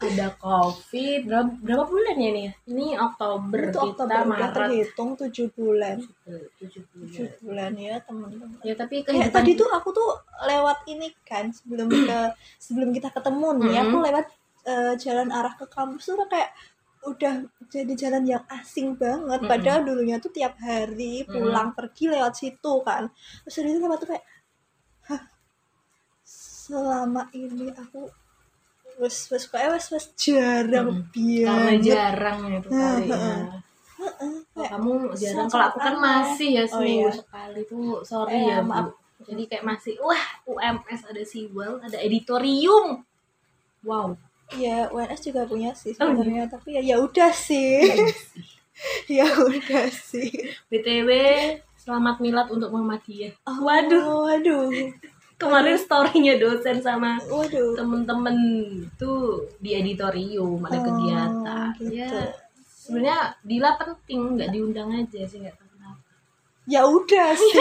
Ada 0.00 0.32
covid 0.34 1.28
berapa, 1.28 1.50
berapa 1.60 1.84
bulan 1.84 2.16
ya 2.16 2.30
nih? 2.32 2.48
Ini 2.66 2.86
Oktober 2.96 3.60
itu 3.60 3.68
kita 3.68 3.84
Oktober 3.84 4.16
udah 4.16 4.24
Maret. 4.24 4.52
terhitung 4.56 5.10
tujuh 5.14 5.46
bulan. 5.52 5.96
Tujuh 6.56 6.82
bulan. 6.88 7.04
Tujuh 7.04 7.28
bulan 7.44 7.72
ya 7.76 7.94
teman-teman. 8.00 8.48
Ya 8.64 8.74
tapi 8.74 9.04
kayak 9.04 9.28
kehidupan 9.28 9.36
tadi 9.36 9.50
tuh 9.54 9.68
aku 9.68 9.88
tuh 9.92 10.10
lewat 10.42 10.78
ini 10.88 11.12
kan 11.20 11.52
sebelum 11.52 11.92
ke 11.92 12.18
sebelum 12.64 12.90
kita 12.90 13.12
ketemu 13.12 13.48
nih 13.60 13.76
Mhm. 13.76 13.82
aku 13.84 13.96
lewat 14.00 14.26
eh, 14.60 14.94
jalan 14.96 15.28
arah 15.28 15.52
ke 15.52 15.66
kampus 15.66 16.04
tuh 16.06 16.24
kayak 16.26 16.52
udah 17.00 17.34
jadi 17.68 17.92
jalan 17.92 18.24
yang 18.24 18.44
asing 18.48 18.96
banget. 18.96 19.40
Mhm. 19.40 19.48
padahal 19.48 19.80
dulunya 19.84 20.16
tuh 20.16 20.32
tiap 20.32 20.56
hari 20.60 21.24
pulang 21.24 21.72
pergi 21.72 22.08
lewat 22.08 22.32
situ 22.36 22.72
kan. 22.80 23.12
Terus 23.44 23.54
dari 23.54 23.68
itu 23.70 23.80
lewat 23.80 23.98
tuh 24.00 24.08
kayak 24.16 24.24
hah 25.08 25.22
selama 26.24 27.28
ini 27.32 27.68
aku 27.72 28.08
wes 29.00 29.16
wes 29.26 29.44
kayak 29.48 29.72
wes 29.74 29.86
wes 29.88 30.06
jarang 30.14 31.08
Mhm. 31.08 31.42
karena 31.42 31.64
banget 31.66 31.80
jarang 31.82 32.38
itu 32.52 32.68
kali 32.68 33.06
ya. 33.08 33.16
Heeh, 34.00 34.32
Kalau 34.48 34.56
kayak 34.56 34.70
kamu 34.70 34.92
jarang? 35.14 35.48
kalau 35.48 35.64
aku 35.66 35.78
kan 35.78 35.94
masih 35.98 36.48
ya 36.52 36.62
Oh, 36.62 36.68
seminggu 36.70 37.04
iya. 37.04 37.12
sekali 37.16 37.60
tuh 37.64 38.00
sorry 38.02 38.32
Eh, 38.32 38.42
ya 38.46 38.58
maaf. 38.60 38.86
Bu. 38.88 39.24
jadi 39.26 39.42
kayak 39.46 39.64
masih 39.66 39.94
wah 40.00 40.24
UMS 40.44 41.00
ada 41.04 41.22
Siwal 41.22 41.72
ada 41.78 41.98
editorium. 41.98 43.04
Wow. 43.80 44.16
Ya 44.52 44.88
UNS 44.88 45.20
juga 45.22 45.44
punya 45.44 45.70
sih 45.72 45.92
Oh, 45.92 46.08
iya. 46.08 46.12
sebenarnya 46.12 46.44
tapi 46.46 46.68
ya 46.74 46.82
ya 46.82 46.96
udah 46.98 47.30
sih. 47.30 47.80
Ya 49.12 49.28
udah 49.28 49.92
sih. 49.92 50.32
Btw 50.66 51.10
selamat 51.76 52.16
milad 52.18 52.48
untuk 52.48 52.72
Muhammadiyah. 52.72 53.36
Oh, 53.44 53.60
waduh. 53.60 54.24
waduh 54.24 54.72
kemarin 55.40 55.74
storynya 55.74 56.36
dosen 56.36 56.78
sama 56.78 57.16
waduh. 57.24 57.72
temen-temen 57.72 58.36
tuh 58.94 59.48
di 59.56 59.72
editorium 59.72 60.60
ada 60.62 60.76
Oh, 60.76 60.84
kegiatan. 60.84 61.68
Gitu. 61.74 61.96
ya 61.96 62.12
sebenarnya 62.68 63.18
Dila 63.40 63.70
penting 63.74 64.36
nggak 64.36 64.50
diundang 64.52 64.92
aja 64.92 65.20
sih 65.24 65.40
nggak 65.40 65.56
tahu 65.56 65.68
kenapa 65.72 66.04
ya 66.72 66.80
udah 66.84 67.28
sih. 67.32 67.52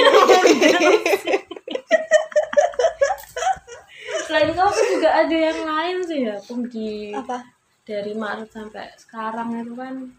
Selain 4.27 4.53
kamu 4.53 4.71
juga 4.93 5.09
ada 5.15 5.33
yang 5.33 5.59
lain 5.65 5.97
sih 6.05 6.19
ya 6.21 6.37
Pung, 6.43 6.69
di 6.69 7.09
apa? 7.11 7.41
dari 7.81 8.13
Maret 8.13 8.53
sampai 8.53 8.93
sekarang 9.01 9.49
itu 9.57 9.73
kan 9.73 10.13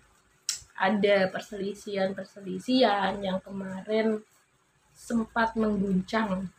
ada 0.75 1.31
perselisihan-perselisihan 1.31 3.23
yang 3.23 3.38
kemarin 3.38 4.19
sempat 4.90 5.55
mengguncang 5.55 6.50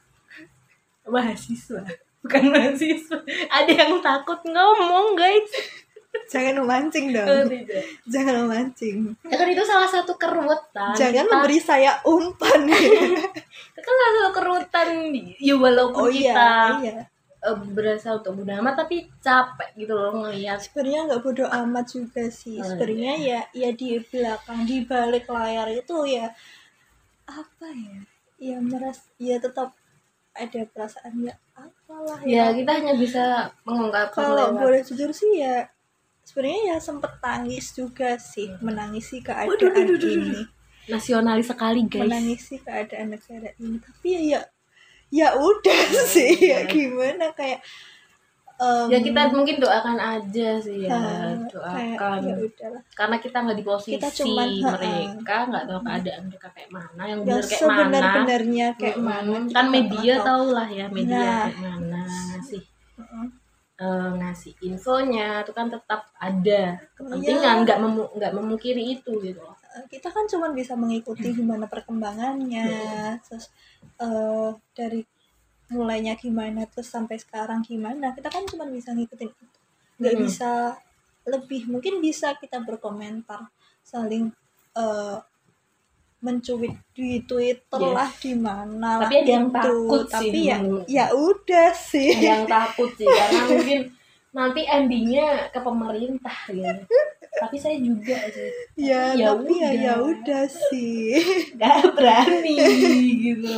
mahasiswa. 1.11 1.83
Bukan 2.23 2.43
mahasiswa. 2.49 3.17
Ada 3.51 3.71
yang 3.71 3.99
takut 3.99 4.39
ngomong 4.47 5.13
guys. 5.19 5.51
Jangan 6.27 6.63
memancing 6.63 7.11
Oh, 7.15 7.23
dong 7.23 7.47
tidak. 7.47 7.83
jangan 8.07 8.43
memancing. 8.43 9.15
Ya 9.27 9.35
kan 9.39 9.47
itu 9.47 9.63
salah 9.63 9.87
satu 9.87 10.15
keruwetan 10.19 10.91
jangan 10.95 11.23
kita, 11.27 11.31
memberi 11.31 11.59
saya 11.59 11.91
umpan. 12.03 12.67
Itu 13.71 13.79
kan 13.79 13.93
salah 13.95 14.13
satu 14.19 14.31
keruwetan 14.35 14.87
ya 15.39 15.55
walaupun 15.55 16.07
oh 16.07 16.11
kita 16.11 16.27
iya. 16.27 16.59
iya 16.83 16.95
eh, 17.41 17.57
berasa 17.73 18.19
untuk 18.19 18.43
bodo 18.43 18.53
amat 18.59 18.85
tapi 18.85 19.07
capek 19.23 19.69
gitu 19.79 19.95
loh 19.95 20.13
ngelihat 20.23 20.59
sebenarnya 20.61 20.99
nggak 21.09 21.21
bodoh 21.23 21.49
amat 21.63 21.85
juga 21.87 22.23
sih. 22.27 22.59
Oh, 22.59 22.67
sebenarnya 22.67 23.13
ya 23.15 23.39
ya 23.55 23.69
di 23.71 23.95
belakang 24.03 24.67
di 24.67 24.83
balik 24.83 25.31
layar 25.31 25.67
itu 25.71 25.95
ya 26.11 26.27
apa 27.27 27.67
ya? 27.71 27.99
Ya 28.41 28.57
meras 28.59 29.07
ya 29.15 29.39
tetap 29.39 29.71
ada 30.31 30.61
perasaan 30.71 31.13
ya 31.27 31.35
apalah 31.53 32.19
ya. 32.23 32.55
Kita 32.55 32.71
hanya 32.71 32.93
bisa 32.95 33.51
mengungkapkan 33.67 34.23
kalau 34.23 34.55
lewat. 34.55 34.61
boleh 34.63 34.81
jujur 34.87 35.11
sih 35.11 35.43
ya 35.43 35.67
sebenarnya 36.23 36.61
ya 36.71 36.77
sempet 36.79 37.13
tangis 37.19 37.75
juga 37.75 38.15
sih 38.15 38.55
menangisi 38.63 39.19
keadaan 39.19 39.97
ini. 39.99 40.47
Nasionalis 40.87 41.51
sekali 41.51 41.85
guys. 41.85 42.07
Menangisi 42.07 42.55
keadaan 42.63 43.13
negara 43.13 43.49
ini. 43.59 43.77
Tapi 43.77 44.07
ya 44.15 44.21
ya 44.21 44.41
ya 45.11 45.27
udah 45.35 45.81
sih 46.15 46.39
ya 46.39 46.63
gimana 46.65 47.35
kayak 47.35 47.59
em, 48.61 48.85
ya 48.87 48.99
kita 49.01 49.21
mungkin 49.29 49.57
doakan 49.57 49.97
aja 49.97 50.49
sih 50.57 50.85
ya 50.85 50.93
kayak 50.93 51.49
doakan. 51.49 52.19
ya 52.21 52.35
udahlah. 52.37 52.81
Karena 52.93 53.15
kita 53.17 53.37
nggak 53.39 53.57
di 53.57 53.65
posisi 53.65 53.93
Kita 53.97 54.09
cuman, 54.13 54.47
mereka 54.61 55.35
nggak 55.49 55.63
tahu 55.65 55.79
keadaan 55.81 56.21
mereka 56.23 56.47
kayak 56.51 56.69
mana 56.69 57.01
yang 57.01 57.09
yang 57.09 57.19
benar 57.23 57.41
kayak 57.41 57.61
mana. 57.61 57.77
sebenar-benarnya 57.81 58.67
kayak 58.75 58.95
Mm-mm. 58.95 59.09
mana 59.09 59.37
kan 59.49 59.65
media 59.67 60.13
tau 60.21 60.43
lah 60.47 60.67
ya 60.69 60.85
media 60.87 61.17
Nah. 61.17 61.41
kayak 61.43 61.57
mana 61.59 62.01
ngasih 62.29 62.61
Heeh. 62.95 63.25
eh, 63.77 64.09
ngasih 64.15 64.53
infonya 64.61 65.29
itu 65.41 65.51
kan 65.51 65.67
tetap 65.67 66.01
ada. 66.15 66.63
Kepentingan 66.93 67.41
Iya. 67.57 67.63
nggak 67.65 67.79
memu- 67.79 68.11
nggak 68.13 68.33
memungkiri 68.33 68.83
itu 68.91 69.11
gitu 69.19 69.41
kita 69.87 70.11
kan 70.11 70.27
cuma 70.27 70.51
bisa 70.51 70.75
mengikuti 70.75 71.31
gimana 71.31 71.63
perkembangannya. 71.65 72.67
Terus 73.23 73.47
eh, 73.97 74.49
dari 74.71 75.01
mulainya 75.71 76.13
gimana 76.13 76.63
terus 76.65 76.87
sampai 76.87 77.15
sekarang 77.15 77.61
gimana 77.61 78.11
kita 78.11 78.27
kan 78.27 78.43
cuma 78.43 78.67
bisa 78.67 78.91
ngikutin 78.91 79.27
itu 79.27 79.45
nggak 79.97 80.13
Hmm. 80.13 80.21
bisa 80.21 80.51
lebih 81.23 81.61
mungkin 81.65 81.99
bisa 81.99 82.35
kita 82.35 82.59
berkomentar 82.59 83.47
saling 83.81 84.29
eh, 84.73 85.17
mencuit 86.21 86.77
di 86.91 87.17
Twitter 87.21 87.81
Yes. 87.81 87.93
lah 87.93 88.09
di 88.15 88.33
mana 88.35 88.91
Tapi 88.99 89.15
lah 89.15 89.21
ada 89.21 89.31
yang 89.31 89.47
itu. 89.47 89.57
takut 89.57 90.01
sih, 90.01 90.13
tapi 90.13 90.39
ya 90.43 90.57
menurut- 90.59 90.87
ya 90.87 91.05
udah 91.09 91.69
sih 91.73 92.09
Ada 92.13 92.27
yang 92.29 92.45
takut 92.47 92.89
sih 92.93 93.07
karena 93.17 93.41
mungkin 93.47 93.79
nanti 94.31 94.61
endingnya 94.63 95.27
ke 95.49 95.59
pemerintah 95.59 96.37
gitu 96.47 96.97
tapi 97.33 97.55
saya 97.57 97.77
juga 97.79 98.15
sih 98.27 98.51
ya, 98.77 99.11
Ya 99.13 99.33
tapi 99.33 99.53
ya 99.55 99.65
udah. 99.65 99.71
ya 99.73 99.93
udah 99.99 100.43
sih 100.45 101.19
nggak 101.57 101.77
berani 101.91 102.55
gitu 103.25 103.49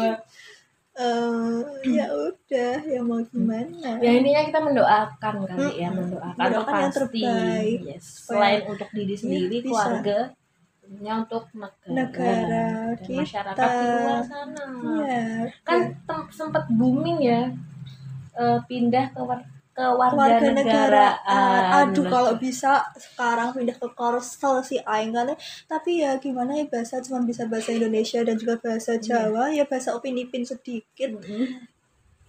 Eh, 0.94 1.58
ya 1.90 2.06
udah 2.06 2.74
ya 2.80 3.02
mau 3.02 3.18
gimana 3.26 3.98
ya 3.98 4.14
intinya 4.14 4.46
kita 4.46 4.60
mendoakan 4.62 5.36
kali 5.44 5.68
ya 5.76 5.90
Mm-mm. 5.90 5.98
mendoakan, 6.06 6.38
Mendoakan 6.38 6.70
yang 6.72 6.86
pasti 6.86 7.00
terbaik. 7.18 7.80
yes. 7.84 8.04
Supaya- 8.06 8.30
selain 8.30 8.62
untuk 8.70 8.90
diri 8.94 9.16
sendiri 9.18 9.58
bisa. 9.58 9.66
keluarga 9.66 10.18
tentunya 10.78 11.14
untuk 11.18 11.44
negara, 11.50 11.90
Negara 11.90 12.66
dan 12.94 13.02
kita. 13.02 13.20
masyarakat 13.20 13.68
di 13.72 13.86
luar 13.90 14.22
sana 14.24 14.64
Iya. 15.02 15.24
kan 15.64 15.80
tem- 16.00 16.30
sempat 16.32 16.64
booming 16.70 17.20
ya 17.20 17.42
eh, 18.34 18.60
pindah 18.64 19.06
ke 19.10 19.22
warga, 19.74 20.53
negaraan 20.53 21.89
aduh 21.89 22.06
kalau 22.06 22.38
bisa 22.38 22.86
sekarang 22.94 23.58
pindah 23.58 23.74
ke 23.74 23.89
Korsel 23.98 24.62
sih 24.62 24.77
aing 24.86 25.10
kan. 25.10 25.34
Tapi 25.65 26.06
ya 26.06 26.22
gimana 26.22 26.53
ya 26.53 26.70
bahasa 26.70 27.01
cuma 27.01 27.25
bisa 27.25 27.50
bahasa 27.50 27.74
Indonesia 27.74 28.22
dan 28.22 28.38
juga 28.38 28.62
bahasa 28.62 29.01
Jawa. 29.01 29.50
Ya 29.50 29.65
bahasa 29.65 29.98
Upin 29.98 30.13
Ipin 30.13 30.46
sedikit. 30.46 31.18
Mm-mm. 31.18 31.65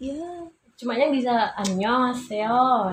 ya. 0.01 0.49
Cuma 0.75 0.99
yang 0.99 1.15
bisa 1.15 1.55
annyeonghaseyo 1.55 2.91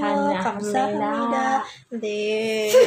Hanya 0.00 0.40
kamsahamnida 0.40 1.60
de 1.92 2.72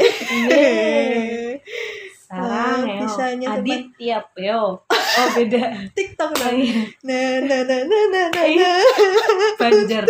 sarang 2.34 2.82
Eh, 2.82 2.90
ya 2.90 3.00
bisanya 3.06 3.48
adit 3.56 3.82
tiap 3.94 4.26
yo. 4.34 4.82
Oh 4.90 5.28
beda. 5.38 5.64
TikTok 5.98 6.32
Oh, 6.34 6.50
iya. 6.50 6.82
nah 7.06 7.34
nah 7.46 7.62
nah 7.62 7.82
nah 7.86 8.04
nah 8.10 8.26
nah, 8.34 8.46
Iya. 8.50 8.74
nah. 8.74 9.52
Banjar 9.62 10.04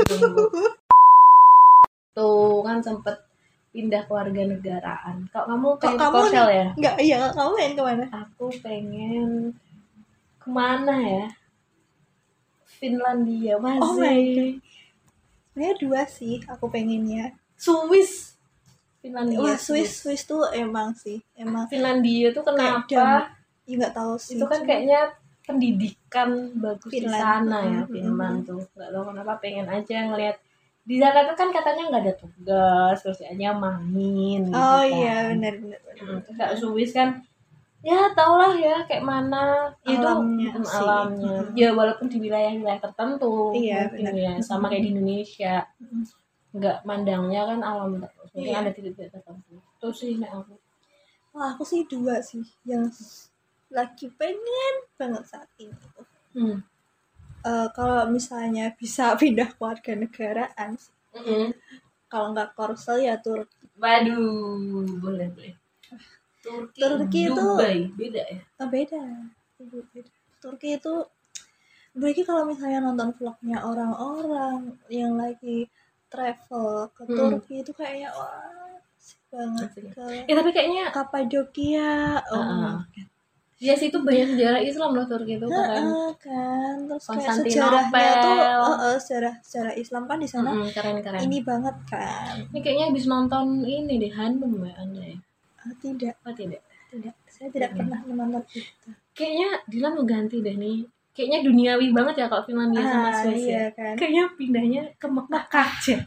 tuh 2.14 2.64
kan 2.64 2.78
sempet 2.80 3.18
pindah 3.74 4.06
ke 4.06 4.12
warga 4.14 4.42
negaraan. 4.46 5.26
Kok 5.28 5.46
kamu 5.50 5.68
kok 5.76 5.82
pengen 5.82 6.00
kamu 6.00 6.14
korsel 6.16 6.48
ya? 6.48 6.68
Nggak 6.78 6.96
iya 7.02 7.18
kamu 7.34 7.50
main 7.52 7.74
ke 7.74 7.84
mana? 7.84 8.06
Aku 8.14 8.46
pengen 8.62 9.30
ke 10.38 10.48
mana 10.48 10.96
ya? 11.02 11.26
Finlandia 12.64 13.56
Oh 13.56 13.62
my 13.62 13.78
masih 13.80 14.60
sebenarnya 15.54 15.74
dua 15.78 16.02
sih 16.06 16.42
aku 16.46 16.66
pengennya. 16.68 17.34
Swiss 17.54 18.33
Finlandia 19.04 19.38
wah 19.38 19.58
Swiss 19.58 20.00
Swiss 20.00 20.24
tuh 20.24 20.48
emang 20.50 20.96
sih 20.96 21.20
emang 21.36 21.68
Finlandia 21.68 22.32
tuh 22.32 22.42
kenapa 22.42 23.28
ya 23.68 23.76
nggak 23.76 23.92
tahu 23.94 24.16
sih 24.16 24.40
itu 24.40 24.46
kan 24.46 24.64
kayaknya 24.64 25.12
pendidikan 25.44 26.30
bagus 26.56 26.88
di 26.88 27.04
Finland. 27.04 27.20
sana 27.20 27.58
ya. 27.62 27.82
Finland 27.86 28.38
tuh 28.44 28.64
nggak 28.72 28.90
tahu 28.90 29.04
kenapa 29.06 29.34
pengen 29.38 29.68
aja 29.68 30.08
ngelihat 30.08 30.38
di 30.82 30.96
sana 30.98 31.24
tuh 31.24 31.36
kan 31.36 31.48
katanya 31.50 31.84
nggak 31.88 32.02
ada 32.02 32.14
tugas 32.16 32.96
terus 33.00 33.20
hanya 33.22 33.52
main 33.52 34.48
gitu 34.48 34.56
oh 34.56 34.80
kan. 34.80 34.88
iya 34.90 35.16
benar 35.30 35.54
benar 35.60 35.80
benar. 35.82 36.20
Terus 36.24 36.36
kayak 36.36 36.54
Swiss 36.58 36.92
kan 36.92 37.10
ya 37.80 38.08
tau 38.12 38.40
lah 38.40 38.56
ya 38.56 38.88
kayak 38.88 39.04
mana 39.04 39.68
itu 39.84 40.00
Alamnya 40.00 40.56
sih. 40.56 40.72
alamnya 40.74 41.36
Mm. 41.44 41.52
ya 41.54 41.70
walaupun 41.72 42.08
di 42.08 42.18
wilayah-wilayah 42.18 42.80
tertentu 42.80 43.52
Iya, 43.52 43.92
mungkin 43.92 44.08
benar. 44.08 44.16
ya 44.16 44.32
sama 44.40 44.72
kayak 44.72 44.80
di 44.82 44.90
Indonesia 44.92 45.54
nggak 46.54 46.78
mandangnya 46.84 47.42
kan 47.44 47.60
alam 47.60 48.00
terus 48.00 48.23
mungkin 48.34 48.50
Iya. 48.50 48.60
ada 48.60 48.72
titik-titik 48.72 49.12
tertentu 49.12 49.56
itu 49.56 49.88
sih 49.92 50.18
nek 50.18 50.34
aku 50.34 50.56
Wah, 51.32 51.50
aku 51.52 51.64
sih 51.64 51.82
dua 51.84 52.22
sih 52.22 52.42
yang 52.64 52.86
lagi 53.68 54.06
pengen 54.14 54.76
banget 54.94 55.26
saat 55.26 55.50
ini 55.58 55.74
tuh. 55.92 56.06
hmm. 56.34 56.58
Eh, 57.44 57.68
kalau 57.72 58.06
misalnya 58.08 58.72
bisa 58.72 59.12
pindah 59.20 59.50
ke 59.50 59.60
warga 59.60 59.94
negaraan 59.94 60.78
Mm-mm. 61.12 61.52
kalau 62.06 62.32
nggak 62.32 62.54
Korsel 62.54 63.02
ya 63.02 63.18
Turki 63.18 63.66
Waduh, 63.76 64.86
boleh 64.98 65.28
boleh. 65.28 65.54
Turki, 66.40 66.78
Turki 66.78 67.20
itu- 67.26 67.36
Dubai 67.36 67.90
beda 67.92 68.22
ya. 68.24 68.40
oh, 68.58 68.68
beda 68.68 69.02
Beda. 69.58 70.10
Turki 70.38 70.76
itu 70.76 70.94
bagi 71.94 72.22
kalau 72.22 72.44
misalnya 72.44 72.80
nonton 72.84 73.10
vlognya 73.12 73.62
orang-orang 73.62 74.78
yang 74.88 75.14
lagi 75.14 75.66
travel 76.14 76.68
ke 76.94 77.04
Hmm. 77.10 77.18
Turki 77.18 77.56
itu 77.66 77.72
kayaknya 77.74 78.10
wah 78.14 78.78
asik 79.02 79.20
banget 79.34 79.70
ke 79.98 80.06
Ya 80.30 80.34
tapi 80.38 80.50
kayaknya 80.54 80.84
Kapadokia 80.94 82.22
oh 82.30 82.78
God. 82.94 83.08
ya 83.58 83.74
sih 83.80 83.88
itu 83.90 83.98
banyak 83.98 84.28
sejarah 84.36 84.62
Islam 84.62 84.92
loh 84.94 85.06
Turki 85.10 85.40
itu 85.40 85.48
keren. 85.48 85.84
Heeh, 85.88 86.10
kan 86.22 86.76
terus 86.86 87.06
kayak 87.08 87.32
sejarahnya 87.42 88.12
tuh 88.22 88.36
oh, 88.62 88.76
oh, 88.86 88.96
sejarah 89.02 89.34
sejarah 89.42 89.74
Islam 89.74 90.04
kan 90.06 90.18
di 90.22 90.30
sana 90.30 90.52
Mm-mm, 90.54 90.70
keren 90.76 90.98
keren. 91.02 91.20
ini 91.26 91.40
banget 91.42 91.76
kan 91.90 92.36
Ini 92.52 92.60
kayaknya 92.62 92.86
habis 92.94 93.06
nonton 93.10 93.46
ini 93.66 93.94
deh 94.04 94.14
Hanum 94.14 94.54
ya 94.68 94.74
anda 94.78 95.02
ya. 95.02 95.18
Ah, 95.64 95.74
tidak 95.80 96.16
Oh 96.28 96.36
tidak. 96.36 96.62
tidak 96.92 97.16
saya 97.26 97.50
tidak 97.50 97.70
Hmm. 97.74 97.80
pernah 97.80 98.00
menonton 98.06 98.44
itu 98.54 98.90
Kayaknya 99.14 99.50
Dilan 99.72 99.92
mau 99.96 100.06
ganti 100.06 100.38
deh 100.42 100.56
nih. 100.58 100.78
Kayaknya 101.14 101.40
duniawi 101.46 101.88
banget 101.94 102.16
ya 102.18 102.26
kalau 102.26 102.42
Finlandia 102.42 102.82
sama 102.82 103.08
ah, 103.08 103.14
Swiss 103.14 103.46
iya 103.46 103.70
ya. 103.70 103.78
kan 103.78 103.94
Kayaknya 103.94 104.24
pindahnya 104.34 104.82
ke 104.98 105.08
Mekah 105.08 105.46
aja. 105.70 105.98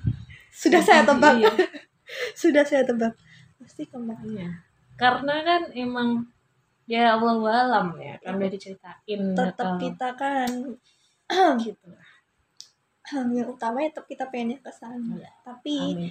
sudah 0.51 0.81
saya 0.81 1.03
tebak 1.03 1.35
Iya. 1.39 1.53
sudah 2.43 2.63
saya 2.63 2.83
tebak 2.83 3.13
pasti 3.57 3.83
ke 3.85 3.95
mana 3.95 4.19
Iya. 4.23 4.49
Karena 4.97 5.35
kan 5.43 5.63
emang 5.71 6.27
ya 6.87 7.15
Allah 7.15 7.35
alam 7.61 7.87
ya 7.99 8.15
kan 8.19 8.35
udah 8.35 8.49
diceritain 8.49 9.21
tetap 9.33 9.59
bakal 9.59 9.79
kita 9.79 10.09
kan 10.15 10.51
gitu. 11.61 11.91
yang 13.07 13.47
utama 13.47 13.83
ya 13.83 13.91
tetap 13.91 14.07
kita 14.07 14.25
pengennya 14.27 14.59
ke 14.59 14.71
sana 14.71 14.99
Iya. 15.15 15.31
tapi 15.43 15.77
Amin. 15.95 16.11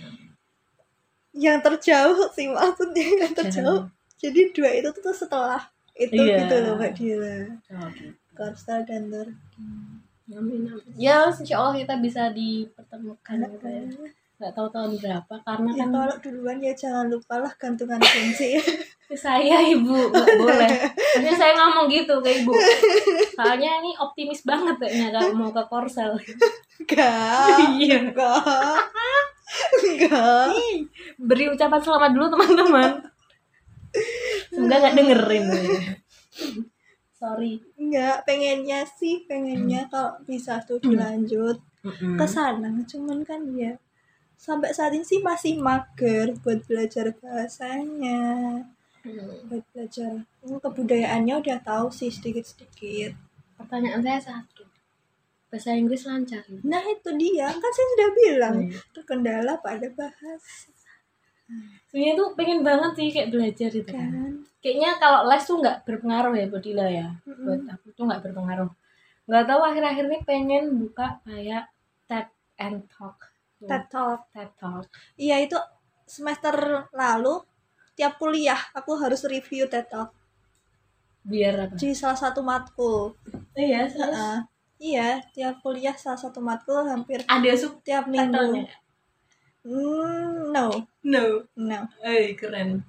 yang 1.33 1.59
terjauh 1.59 2.27
sih 2.31 2.47
maksudnya 2.47 3.03
yang 3.23 3.33
terjauh 3.33 3.87
jadi 4.15 4.39
dua 4.51 4.71
itu 4.73 4.89
tuh 4.93 5.11
setelah 5.11 5.59
itu 5.91 6.15
Iya. 6.15 6.43
gitu 6.43 6.55
loh 6.61 6.73
mbak 6.75 6.91
Dila 6.93 7.35
Oh, 7.75 7.87
gitu. 7.91 8.11
Korsel 8.35 8.83
dan 8.83 9.07
Turki 9.07 9.33
Amin, 10.25 10.65
amin. 10.65 10.89
Ya, 10.97 11.29
insya 11.29 11.61
Allah 11.61 11.77
kita 11.77 12.01
bisa 12.01 12.33
dipertemukan 12.33 13.45
gitu 13.45 13.67
ya. 13.69 13.85
Nggak 14.35 14.51
tahu 14.57 14.67
tahun 14.73 14.97
berapa, 14.97 15.35
karena 15.45 15.69
ya 15.71 15.77
kan 15.79 15.89
kalau 15.93 16.15
duluan 16.19 16.57
ya 16.59 16.73
jangan 16.73 17.07
lupa 17.07 17.39
lah 17.39 17.53
gantungan 17.55 18.01
kunci 18.01 18.57
saya 19.21 19.61
ibu 19.69 19.95
nggak 20.11 20.27
boleh. 20.41 20.75
Maksudnya 20.91 21.33
saya 21.37 21.53
ngomong 21.55 21.87
gitu 21.93 22.19
ke 22.25 22.41
ibu. 22.41 22.51
Soalnya 23.37 23.79
ini 23.85 23.93
optimis 23.95 24.41
banget 24.43 24.75
kayaknya 24.81 25.13
kalau 25.13 25.31
mau 25.37 25.53
ke 25.53 25.63
Korsel. 25.69 26.17
enggak 26.81 27.47
Iya. 27.79 27.95
enggak 28.01 28.81
enggak 29.85 30.47
Beri 31.21 31.45
ucapan 31.53 31.79
selamat 31.85 32.11
dulu 32.17 32.25
teman-teman. 32.33 32.91
Semoga 34.49 34.75
nggak 34.83 34.95
dengerin. 34.97 35.45
Sorry. 37.25 37.53
enggak 37.75 38.21
pengennya 38.23 38.85
sih 38.91 39.25
pengennya 39.25 39.89
kalau 39.89 40.21
bisa 40.23 40.61
tuh 40.61 40.77
dilanjut 40.77 41.57
Hmm. 41.81 42.17
ke 42.17 42.25
sana 42.25 42.69
cuman 42.83 43.21
kan 43.21 43.45
ya 43.51 43.77
sampai 44.35 44.69
saat 44.69 44.89
ini 44.89 45.01
sih 45.01 45.21
masih 45.21 45.57
mager 45.59 46.33
buat 46.39 46.65
belajar 46.65 47.13
bahasanya 47.15 48.61
buat 49.45 49.61
belajar 49.69 50.25
Hmm, 50.41 50.57
kebudayaannya 50.59 51.33
udah 51.35 51.57
tahu 51.61 51.87
sih 51.89 52.09
sedikit 52.09 52.41
sedikit 52.43 53.13
Pertanyaan 53.55 54.01
saya 54.01 54.19
satu. 54.19 54.65
Bahasa 55.47 55.73
Inggris 55.73 56.03
lancar. 56.03 56.41
nah 56.61 56.81
itu 56.83 57.09
dia 57.15 57.47
kan 57.47 57.71
saya 57.71 57.87
sudah 57.93 58.09
bilang 58.15 58.55
Iya. 58.65 58.81
terkendala 58.91 59.53
pada 59.59 59.87
bahasa 59.89 60.73
Sebenarnya 61.95 62.19
tuh 62.19 62.29
pengen 62.35 62.59
banget 62.59 62.91
sih 62.99 63.07
kayak 63.07 63.31
belajar 63.31 63.71
itu 63.71 63.87
kan. 63.87 64.11
kan. 64.11 64.31
Kayaknya 64.59 64.89
kalau 64.99 65.31
les 65.31 65.43
tuh 65.47 65.57
nggak 65.63 65.77
berpengaruh 65.87 66.35
ya 66.35 66.45
buat 66.51 66.59
Dila 66.59 66.87
ya. 66.91 67.07
Mm-mm. 67.23 67.39
buat 67.47 67.61
aku 67.71 67.87
tuh 67.95 68.03
nggak 68.03 68.19
berpengaruh. 68.19 68.67
Nggak 69.31 69.45
tahu 69.47 69.61
akhir-akhir 69.63 70.03
ini 70.11 70.19
pengen 70.27 70.63
buka 70.75 71.23
kayak 71.23 71.71
TED 72.03 72.27
and 72.59 72.83
Talk 72.91 73.31
TED 73.63 73.87
Talk. 73.87 74.27
TED 74.35 74.51
Talk. 74.59 74.91
Iya 75.15 75.39
itu 75.39 75.55
semester 76.03 76.83
lalu 76.91 77.39
tiap 77.95 78.19
kuliah 78.19 78.59
aku 78.75 78.99
harus 78.99 79.23
review 79.23 79.71
TED 79.71 79.87
Talk. 79.87 80.11
Biar 81.23 81.71
apa? 81.71 81.79
Di 81.79 81.95
salah 81.95 82.19
satu 82.19 82.43
matkul. 82.43 83.15
Iya 83.55 83.87
Heeh. 83.87 84.37
iya 84.83 85.23
tiap 85.31 85.63
kuliah 85.63 85.95
salah 85.95 86.19
satu 86.19 86.43
matkul 86.43 86.83
hampir 86.83 87.23
ada 87.23 87.51
sub 87.55 87.79
tiap 87.87 88.11
minggu 88.11 88.67
Hmm, 89.65 90.53
no 90.53 90.69
no 91.03 91.23
no 91.57 91.79
eh 92.05 92.37
keren 92.37 92.85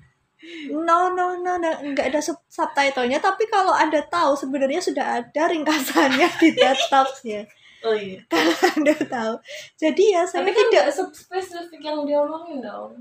No, 0.71 1.11
no, 1.11 1.35
no, 1.41 1.57
no, 1.59 1.71
nggak 1.83 2.13
ada 2.13 2.21
sub 2.23 2.39
subtitlenya. 2.47 3.19
Tapi 3.19 3.49
kalau 3.51 3.73
anda 3.75 3.99
tahu, 4.07 4.37
sebenarnya 4.37 4.79
sudah 4.79 5.19
ada 5.19 5.43
ringkasannya 5.51 6.29
di 6.39 6.53
TED 6.55 6.77
Talks 6.93 7.25
ya. 7.27 7.43
oh 7.83 7.97
iya 7.97 8.21
Kalau 8.31 8.55
anda 8.77 8.95
tahu. 8.95 9.35
Jadi 9.75 10.13
ya 10.15 10.23
saya 10.29 10.45
tapi 10.45 10.53
kan 10.55 10.67
tidak 10.71 10.87
spesifik 11.11 11.81
yang 11.83 12.05
diomongin 12.07 12.63
dong 12.63 12.95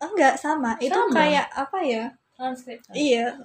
enggak 0.00 0.38
sama. 0.38 0.78
Itu 0.78 0.96
Sama. 0.96 1.12
kayak 1.12 1.46
apa 1.50 1.78
ya? 1.82 2.04
transkrip 2.38 2.78
Iya. 2.94 3.36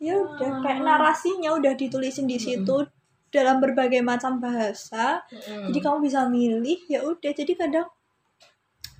Ya 0.00 0.14
udah 0.18 0.50
Ah. 0.50 0.60
kayak 0.64 0.80
narasinya 0.82 1.54
udah 1.54 1.78
ditulisin 1.78 2.26
di 2.26 2.40
situ 2.40 2.86
dalam 3.30 3.60
berbagai 3.62 4.02
macam 4.02 4.40
bahasa. 4.40 5.22
Mm. 5.30 5.70
Jadi 5.70 5.78
kamu 5.78 5.98
bisa 6.02 6.26
milih. 6.26 6.80
Ya 6.86 7.02
udah. 7.06 7.30
Jadi 7.30 7.54
kadang 7.54 7.86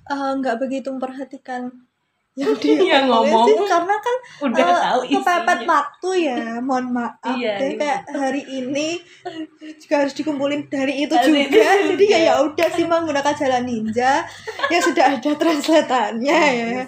eh, 0.07 0.31
nggak 0.35 0.55
begitu 0.57 0.87
memperhatikan 0.89 1.69
yang 2.35 2.51
dia 2.59 2.99
Yang 2.99 3.05
ngomong. 3.07 3.45
sih, 3.47 3.55
karena 3.63 3.95
kan 3.95 4.15
udah 4.43 4.59
Eh, 4.59 4.75
tahu 4.77 4.99
kepepet 5.07 5.55
isinya 5.55 5.71
waktu 5.71 6.09
ya 6.19 6.39
mohon 6.59 6.85
maaf 6.91 7.31
Iya, 7.31 7.53
jadi 7.55 7.71
iya. 7.71 7.79
kayak 7.79 7.99
hari 8.11 8.41
ini 8.43 8.87
juga 9.77 9.95
harus 9.97 10.13
dikumpulin 10.13 10.61
dari 10.67 10.93
itu 11.01 11.15
Dari 11.15 11.23
juga 11.25 11.39
itu 11.41 11.55
jadi 11.63 11.95
ya 11.95 11.95
juga. 11.95 12.17
ya 12.19 12.33
udah 12.43 12.67
sih 12.69 12.85
menggunakan 12.85 13.33
jalan 13.33 13.63
ninja 13.63 14.11
yang 14.67 14.81
sudah 14.83 15.05
ada 15.15 15.31
translatannya 15.41 16.35
Iya, 16.35 16.65
ya 16.75 16.83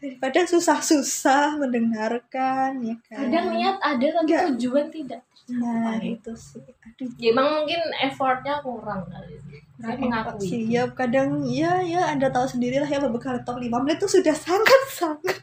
daripada 0.00 0.40
susah-susah 0.48 1.60
mendengarkan 1.60 2.80
ya 2.80 2.96
kan 3.04 3.28
kadang 3.28 3.46
niat 3.52 3.76
ada 3.84 4.06
tapi 4.16 4.26
Nggak. 4.32 4.42
tujuan 4.56 4.86
tidak 4.88 5.22
nah 5.50 5.98
ya? 5.98 6.14
itu 6.16 6.32
sih 6.34 6.62
aduh 6.62 7.10
ya 7.20 7.28
emang 7.34 7.48
mungkin 7.62 7.80
effortnya 8.00 8.54
kurang 8.64 9.04
kali 9.12 9.36
sih 9.44 9.60
saya 9.80 9.96
mengakui 10.00 10.46
sih 10.48 10.62
ya 10.72 10.88
kadang 10.96 11.44
ya 11.44 11.84
ya 11.84 12.08
anda 12.08 12.32
tahu 12.32 12.48
sendirilah 12.48 12.88
ya 12.88 13.02
berbekal 13.02 13.36
laptop 13.36 13.60
5 13.60 13.68
menit 13.84 14.00
itu 14.00 14.08
sudah 14.08 14.32
sangat 14.32 14.82
sangat 14.88 15.38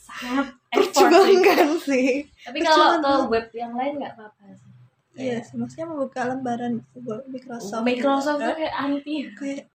sangat 0.00 0.48
perjuangan 0.72 1.68
sih 1.84 2.24
Tapi 2.48 2.58
kalau 2.64 2.98
ke 2.98 3.12
web 3.30 3.46
yang 3.54 3.72
lain 3.76 4.00
nggak 4.00 4.16
apa-apa 4.16 4.56
sih. 4.56 4.68
Iya, 5.18 5.42
sih, 5.42 5.58
maksudnya 5.58 5.90
membuka 5.90 6.30
lembaran 6.30 6.78
Microsoft. 7.26 7.82
Microsoft 7.82 8.38
tuh 8.38 8.54
kayak 8.54 8.74
anti. 8.78 9.26
kayak 9.34 9.66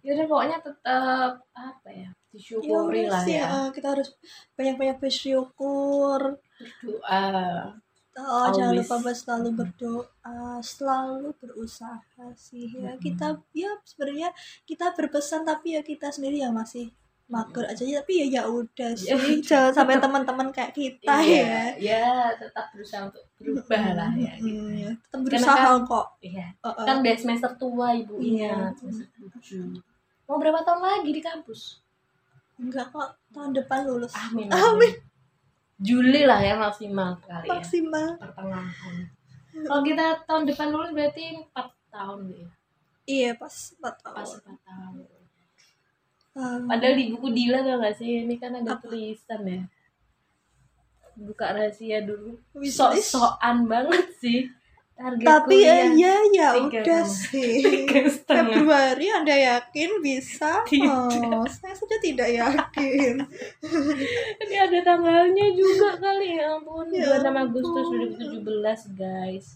Ya 0.00 0.16
udah 0.16 0.26
pokoknya 0.28 0.58
tetap 0.60 1.32
apa 1.52 1.88
ya 1.92 2.08
disyukuri 2.34 3.06
lah 3.06 3.22
sih, 3.22 3.38
ya. 3.38 3.46
eh, 3.46 3.68
kita 3.70 3.94
harus 3.94 4.10
banyak-banyak 4.52 4.98
bersyukur. 4.98 6.20
Berdoa. 6.54 7.22
Oh, 8.14 8.46
jangan 8.48 8.70
Always. 8.70 8.86
lupa 8.86 8.94
buat 9.00 9.16
selalu 9.16 9.48
berdoa, 9.56 10.38
selalu 10.60 11.34
berusaha 11.36 11.98
sih 12.36 12.70
ya. 12.72 12.94
Mm-mm. 12.94 13.00
Kita 13.00 13.26
ya 13.52 13.74
sebenarnya 13.82 14.30
kita 14.62 14.90
berpesan 14.92 15.42
tapi 15.42 15.74
ya 15.74 15.82
kita 15.82 16.10
sendiri 16.10 16.38
yang 16.38 16.54
masih 16.54 16.94
mager 17.24 17.64
aja 17.64 17.82
tapi 17.98 18.20
ya 18.20 18.26
ya 18.30 18.42
udah 18.44 18.92
Ya 18.92 18.96
sih 19.00 19.10
udah. 19.10 19.42
jangan 19.42 19.72
sampai 19.72 19.96
teman-teman 19.96 20.48
kayak 20.50 20.70
kita 20.72 21.14
ya. 21.18 21.26
Iya, 21.26 21.58
ya 21.74 22.06
tetap 22.36 22.70
berusaha 22.70 23.02
untuk 23.04 23.24
berubah 23.34 23.82
lah 23.96 24.10
ya. 24.14 24.34
Mm, 24.38 24.44
gitu. 24.44 24.62
ya. 24.76 24.90
Tetap 24.94 25.10
Karena 25.10 25.24
berusaha 25.26 25.58
kan- 25.66 25.82
kok. 25.84 26.06
Iya. 26.20 26.46
Oh, 26.60 26.68
oh. 26.70 26.84
Kan 26.84 26.96
udah 27.00 27.14
semester 27.16 27.50
tua 27.56 27.88
ibu 27.94 28.14
Iya. 28.20 28.70
semester 28.76 29.08
tujuh. 29.10 29.82
Mau 30.24 30.38
berapa 30.38 30.62
tahun 30.62 30.80
lagi 30.80 31.10
di 31.10 31.18
kampus? 31.20 31.82
Enggak 32.60 32.86
kok 32.94 33.08
tahun 33.34 33.50
depan 33.56 33.80
lulus. 33.86 34.14
Amin. 34.14 34.46
Amin. 34.50 34.92
Juli 35.74 36.22
lah 36.22 36.38
ya 36.38 36.54
maksimal 36.54 37.18
kali 37.26 37.50
ya. 37.50 37.58
Maksimal. 37.58 38.08
Pertengahan. 38.16 38.94
Kalau 39.54 39.82
kita 39.82 40.06
tahun 40.26 40.42
depan 40.50 40.68
lulus 40.70 40.90
berarti 40.94 41.24
4 41.50 41.94
tahun 41.94 42.20
ya. 42.30 42.46
Iya, 43.04 43.30
pas 43.36 43.54
4 43.54 43.82
Pas 43.82 43.96
tahun. 44.02 44.38
4 44.42 44.66
tahun. 44.66 44.94
Um, 46.34 46.66
Padahal 46.66 46.94
di 46.98 47.14
buku 47.14 47.30
Dila 47.30 47.62
tau 47.62 47.78
gak 47.78 47.94
sih 47.94 48.26
ini 48.26 48.34
kan 48.42 48.50
ada 48.58 48.74
Apa? 48.74 48.82
tulisan 48.82 49.40
ya. 49.46 49.62
Buka 51.14 51.54
rahasia 51.54 52.02
dulu. 52.02 52.42
Sok-sokan 52.58 53.70
banget 53.70 54.06
sih. 54.18 54.50
Target 54.94 55.26
tapi 55.26 55.56
ya 55.58 55.90
kuliah. 55.90 55.90
ya 55.90 56.16
ya 56.30 56.48
udah 56.60 57.02
sih. 57.02 57.82
Februari 58.30 59.06
anda 59.10 59.34
yakin 59.34 59.90
bisa 59.98 60.62
Tidak. 60.62 60.86
oh 60.86 61.42
saya 61.44 61.74
saja 61.74 61.98
tidak 61.98 62.30
yakin 62.30 63.18
Ini 64.40 64.54
ada 64.56 64.78
tanggalnya 64.80 65.46
juga 65.50 65.98
kali 65.98 66.38
ya 66.38 66.54
ampun. 66.54 66.86
Ya 66.88 67.18
26 67.18 67.42
Agustus 67.42 67.84
ampun. 67.84 68.94
2017 68.94 68.94
guys. 68.94 69.46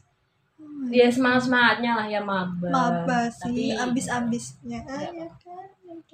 ya 0.91 1.07
semangat 1.07 1.47
semangatnya 1.47 1.93
lah 1.95 2.07
ya 2.09 2.19
maba 2.19 2.69
maba 2.69 3.31
Tapi 3.31 3.71
sih 3.71 3.79
ambis-ambisnya 3.79 4.83
Ah, 4.85 5.07
Ya. 5.07 5.23
ya 5.23 5.27
kan 5.39 5.67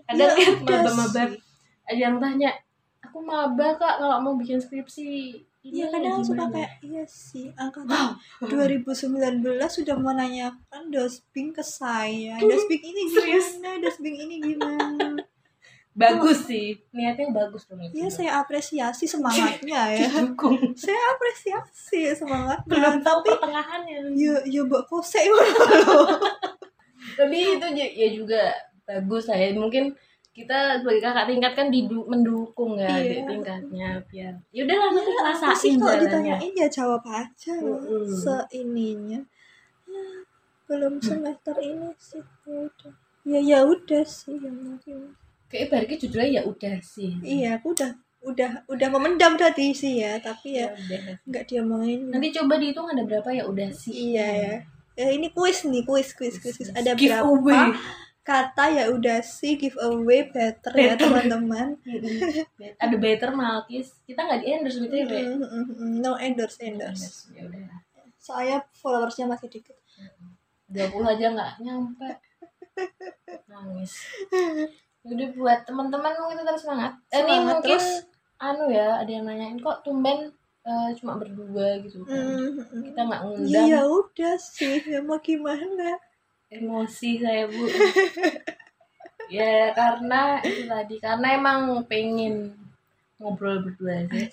ada 0.05 0.21
Ya 0.21 0.29
kan 0.37 0.85
maba-maba 0.85 1.23
ada 1.85 1.97
yang 1.97 2.17
tanya 2.19 2.51
aku 3.01 3.19
maba 3.21 3.73
kak 3.75 3.95
kalau 3.99 4.21
mau 4.21 4.37
bikin 4.37 4.61
skripsi 4.61 5.41
Iya 5.65 5.89
kadang 5.89 6.21
suka 6.21 6.45
gimana?" 6.45 6.55
kayak 6.61 6.73
iya 6.85 7.05
sih 7.09 7.49
angkatan 7.57 8.21
2019 8.45 9.49
sudah 9.73 9.97
menanyakan 9.97 10.83
dosbing 10.93 11.57
ke 11.57 11.65
saya. 11.65 12.37
Dosbing 12.45 12.85
ini 12.85 13.03
gimana? 13.09 13.71
Dosbing 13.81 14.17
ini 14.21 14.37
gimana? 14.45 15.25
Bagus 15.95 16.51
sih 16.51 16.75
niatnya 16.91 17.31
bagus 17.31 17.71
dong 17.71 17.79
Iya 17.79 18.11
saya 18.11 18.43
apresiasi 18.43 19.07
semangatnya 19.07 19.83
ya. 19.95 20.11
Dukung 20.27 20.75
saya 20.75 20.99
apresiasi 21.15 22.11
semangatnya 22.19 22.67
belum 22.67 22.95
tahu 22.99 23.19
tapi 23.23 23.31
pertengahannya 23.39 23.97
ya. 24.19 24.43
ya 24.43 24.61
mbak 24.67 24.91
kosek 24.91 25.23
tapi 27.19 27.37
itu 27.47 27.67
ya 27.79 28.09
juga 28.11 28.43
bagus 28.83 29.31
lah 29.31 29.39
ya. 29.39 29.55
Mungkin 29.55 29.95
kita 30.35 30.59
sebagai 30.77 30.99
kakak 31.01 31.27
tingkat 31.27 31.53
kan 31.55 31.67
didu- 31.71 32.05
mendukung 32.05 32.75
ya 32.75 32.91
Iya. 32.91 32.99
adik 32.99 33.21
tingkatnya 33.25 33.89
biar 34.05 34.35
ya 34.51 34.61
udahlah 34.63 34.91
nanti 34.91 35.01
Aku 35.07 35.15
sih 35.15 35.23
rasain 35.23 35.75
kalau 35.79 35.97
ditanyain 35.97 36.53
ya 36.53 36.67
jawab 36.69 37.03
aja 37.07 37.53
loh 37.57 37.79
Mm-mm. 37.79 38.11
seininya. 38.11 39.21
Ya, 39.87 40.05
belum 40.67 40.99
semester 40.99 41.55
ini 41.57 41.89
sih 41.97 42.19
ya 42.45 42.59
udah. 42.61 42.93
Ya 43.25 43.39
ya 43.41 43.59
udah 43.63 44.03
sih 44.03 44.35
ya 44.35 44.51
mungkin 44.51 45.15
kayak 45.47 45.71
ibaratnya 45.71 45.97
judulnya 45.97 46.29
ya 46.33 46.43
udah 46.43 46.77
sih. 46.83 47.11
Iya 47.21 47.57
aku 47.57 47.73
udah 47.73 47.91
udah 48.25 48.51
udah 48.67 48.89
memendam 48.91 49.37
tadi 49.37 49.71
sih 49.71 50.01
ya 50.01 50.19
tapi 50.19 50.57
ya 50.57 50.67
ya 50.67 50.75
udah 50.75 51.01
nggak 51.25 51.45
diomongin. 51.47 52.11
Nanti 52.11 52.29
coba 52.33 52.59
dihitung 52.59 52.85
ada 52.85 53.01
berapa 53.01 53.31
ya 53.31 53.45
udah 53.45 53.71
sih. 53.71 53.93
Iya 54.11 54.27
ya. 54.27 54.55
Ya 54.95 55.09
ini 55.11 55.31
kuis 55.31 55.63
nih 55.63 55.83
kuis 55.83 56.11
kuis 56.13 56.39
kuis, 56.39 56.55
kuis. 56.55 56.71
ada 56.71 56.93
Giveaway. 56.93 57.71
berapa 57.71 57.79
kata 58.25 58.65
ya 58.73 58.85
udah 58.89 59.21
sih 59.21 59.61
giveaway 59.61 60.25
better, 60.33 60.73
ya 60.73 60.97
Better. 60.97 61.13
teman-teman. 61.13 61.77
Ada 62.83 62.97
better 62.97 63.31
malkis. 63.37 64.01
Kita 64.09 64.25
nggak 64.25 64.41
di 64.41 64.47
endorse 64.49 64.79
gitu 64.81 64.97
ya? 64.97 65.29
Mm, 65.37 66.01
no 66.01 66.17
endorse 66.17 66.57
endorse. 66.65 67.29
ya 67.37 67.45
udah. 67.45 67.85
Saya 68.17 68.65
followersnya 68.81 69.29
masih 69.29 69.53
dikit. 69.53 69.77
Dua 70.73 70.89
puluh 70.89 71.13
aja 71.13 71.29
nggak 71.37 71.53
nyampe. 71.61 72.11
Nangis. 73.53 73.93
Udah 75.05 75.29
buat 75.37 75.59
teman-teman 75.69 76.17
mungkin 76.17 76.41
tetap 76.41 76.57
semangat. 76.57 76.97
Eh, 77.13 77.21
ini 77.21 77.29
Semangat 77.29 77.45
mungkin 77.61 77.77
terus. 77.77 77.89
anu 78.41 78.65
ya 78.73 78.89
ada 79.05 79.11
yang 79.13 79.25
nanyain 79.29 79.61
kok 79.61 79.85
tumben 79.85 80.33
eh, 80.65 80.89
cuma 80.97 81.21
berdua? 81.21 81.77
gitu 81.85 82.09
kan. 82.09 82.17
Mm, 82.17 82.41
mm, 82.41 82.65
mm. 82.73 82.83
kita 82.89 83.01
nggak 83.05 83.21
ngundang. 83.21 83.67
Iya 83.69 83.81
udah 83.85 84.35
sih, 84.41 84.81
ya 84.89 85.05
mau 85.05 85.21
gimana? 85.21 86.01
Emosi 86.55 87.11
saya 87.19 87.45
bu 87.47 87.65
ya 89.29 89.73
karena 89.73 90.21
itu 90.41 90.63
tadi 90.65 90.97
karena 90.99 91.27
emang 91.33 91.59
pengen 91.85 92.55
ngobrol 93.17 93.61
berdua 93.61 94.05
aja 94.05 94.29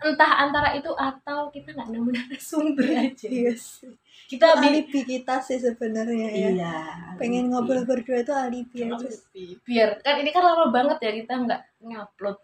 entah 0.00 0.32
antara 0.38 0.74
itu 0.74 0.90
atau 0.90 1.48
kita 1.48 1.72
nggak 1.72 1.88
nemu 1.88 2.10
narasumber 2.10 2.88
aja 2.92 3.24
Iya 3.24 3.52
sih. 3.54 3.94
kita 4.26 4.56
bi- 4.58 4.68
alibi 4.68 5.00
kita 5.02 5.40
sih 5.40 5.56
sebenarnya 5.56 6.28
ya. 6.28 6.48
iya 6.50 6.74
Pengen 7.16 7.48
ngobrol 7.48 7.84
berdua 7.84 8.20
itu 8.20 8.32
alibi 8.32 8.84
aja. 8.84 9.08
sih. 9.08 9.56
biar 9.62 10.00
kan 10.00 10.20
ini 10.20 10.28
kan 10.28 10.42
lama 10.42 10.68
banget 10.68 10.98
ya 11.00 11.12
kita 11.14 11.34
nggak 11.38 11.60
ngupload 11.80 12.38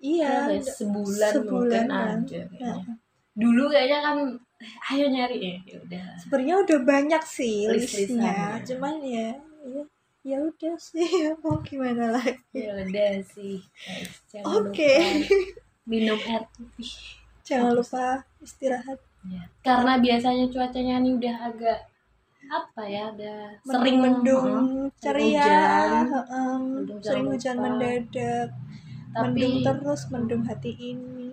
Iya. 0.00 0.52
Ya? 0.52 0.60
sebulan, 0.62 1.32
sebulan 1.32 1.48
mungkin 1.48 1.84
kan. 1.88 2.16
aja 2.20 2.40
kayaknya. 2.46 2.72
Nah, 2.76 2.96
dulu 3.34 3.64
kayaknya 3.68 3.98
kan 4.00 4.16
ayo 4.92 5.06
nyari 5.10 5.36
ya 5.40 5.54
ya 5.66 5.76
udah 5.84 6.04
Sebenarnya 6.20 6.56
udah 6.64 6.78
banyak 6.84 7.22
sih 7.26 7.66
List-listan 7.68 8.20
listnya, 8.20 8.32
ya. 8.32 8.64
cuman 8.64 8.94
ya, 9.04 9.28
ya, 9.64 9.82
ya 10.24 10.36
udah 10.40 10.74
sih, 10.80 11.10
mau 11.44 11.60
gimana 11.60 12.16
lagi? 12.16 12.38
ya 12.54 12.72
udah 12.80 13.12
sih 13.24 13.60
Oke. 14.44 14.92
lupa 15.24 15.62
minum 15.84 16.18
air 16.24 16.44
putih 16.56 17.24
Jangan 17.44 17.76
lupa 17.76 18.24
istirahat. 18.40 18.96
Ya. 19.28 19.44
Karena 19.60 20.00
biasanya 20.00 20.48
cuacanya 20.48 20.96
ini 21.04 21.20
udah 21.20 21.36
agak 21.52 21.80
apa 22.44 22.82
ya, 22.88 23.12
ada 23.12 23.56
sering 23.64 24.00
mendung, 24.00 24.88
sering 25.00 25.32
ceria, 25.36 26.04
sering 27.04 27.26
hujan 27.28 27.56
mendadak, 27.60 28.48
Tapi 29.12 29.28
mendung 29.28 29.54
terus, 29.60 30.08
mendung 30.08 30.42
hati 30.48 30.72
ini. 30.72 31.32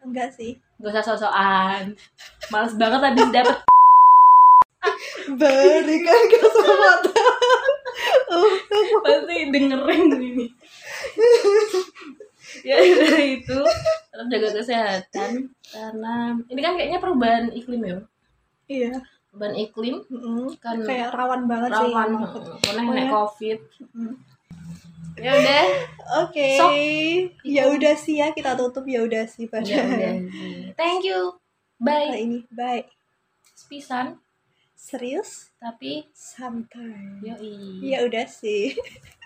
Enggak 0.00 0.32
sih. 0.32 0.56
Gak 0.80 0.90
usah 0.90 1.04
sosokan. 1.06 1.92
Males 2.48 2.74
banget 2.74 3.00
habis 3.02 3.28
dapet 3.30 3.56
Berikan 5.30 6.20
kesempatan. 6.26 7.28
pasti 9.00 9.36
dengerin 9.46 10.04
ini. 10.16 10.46
ya 12.60 12.76
dari 12.76 13.38
itu 13.38 13.58
tetap 14.10 14.26
jaga 14.26 14.48
kesehatan 14.52 15.30
karena 15.62 16.14
ini 16.46 16.60
kan 16.60 16.72
kayaknya 16.74 16.98
perubahan 16.98 17.46
iklim 17.52 17.82
ya 17.84 17.98
Iya. 18.66 18.92
perubahan 19.30 19.54
iklim 19.56 19.96
Mm-mm. 20.08 20.58
kan 20.58 20.82
Kayak 20.82 21.14
rawan 21.14 21.46
banget 21.46 21.70
sih. 21.70 21.78
rawan 21.86 22.10
karena 22.58 22.80
naik 22.88 23.10
covid 23.10 23.58
Mm. 23.94 24.14
Ya 25.20 25.32
udah 25.36 25.64
Oke. 26.26 26.58
Sok. 26.58 26.72
Ya 27.46 27.70
udah 27.70 27.94
sih 27.94 28.18
ya 28.18 28.34
kita 28.34 28.58
tutup 28.58 28.82
ya 28.88 29.04
udah 29.06 29.28
sih 29.30 29.46
pada 29.46 29.62
ya 29.68 29.84
udah 29.86 30.14
thank 30.74 31.06
you 31.06 31.38
bye 31.78 32.10
kali 32.10 32.20
ini. 32.26 32.38
Bye. 32.50 32.88
spisan 33.54 34.18
Serius? 34.74 35.52
tapi 35.60 36.08
Santai. 36.16 37.20
yoi 37.20 37.84
Ya 37.84 38.00
udah 38.02 38.24
sih. 38.24 38.72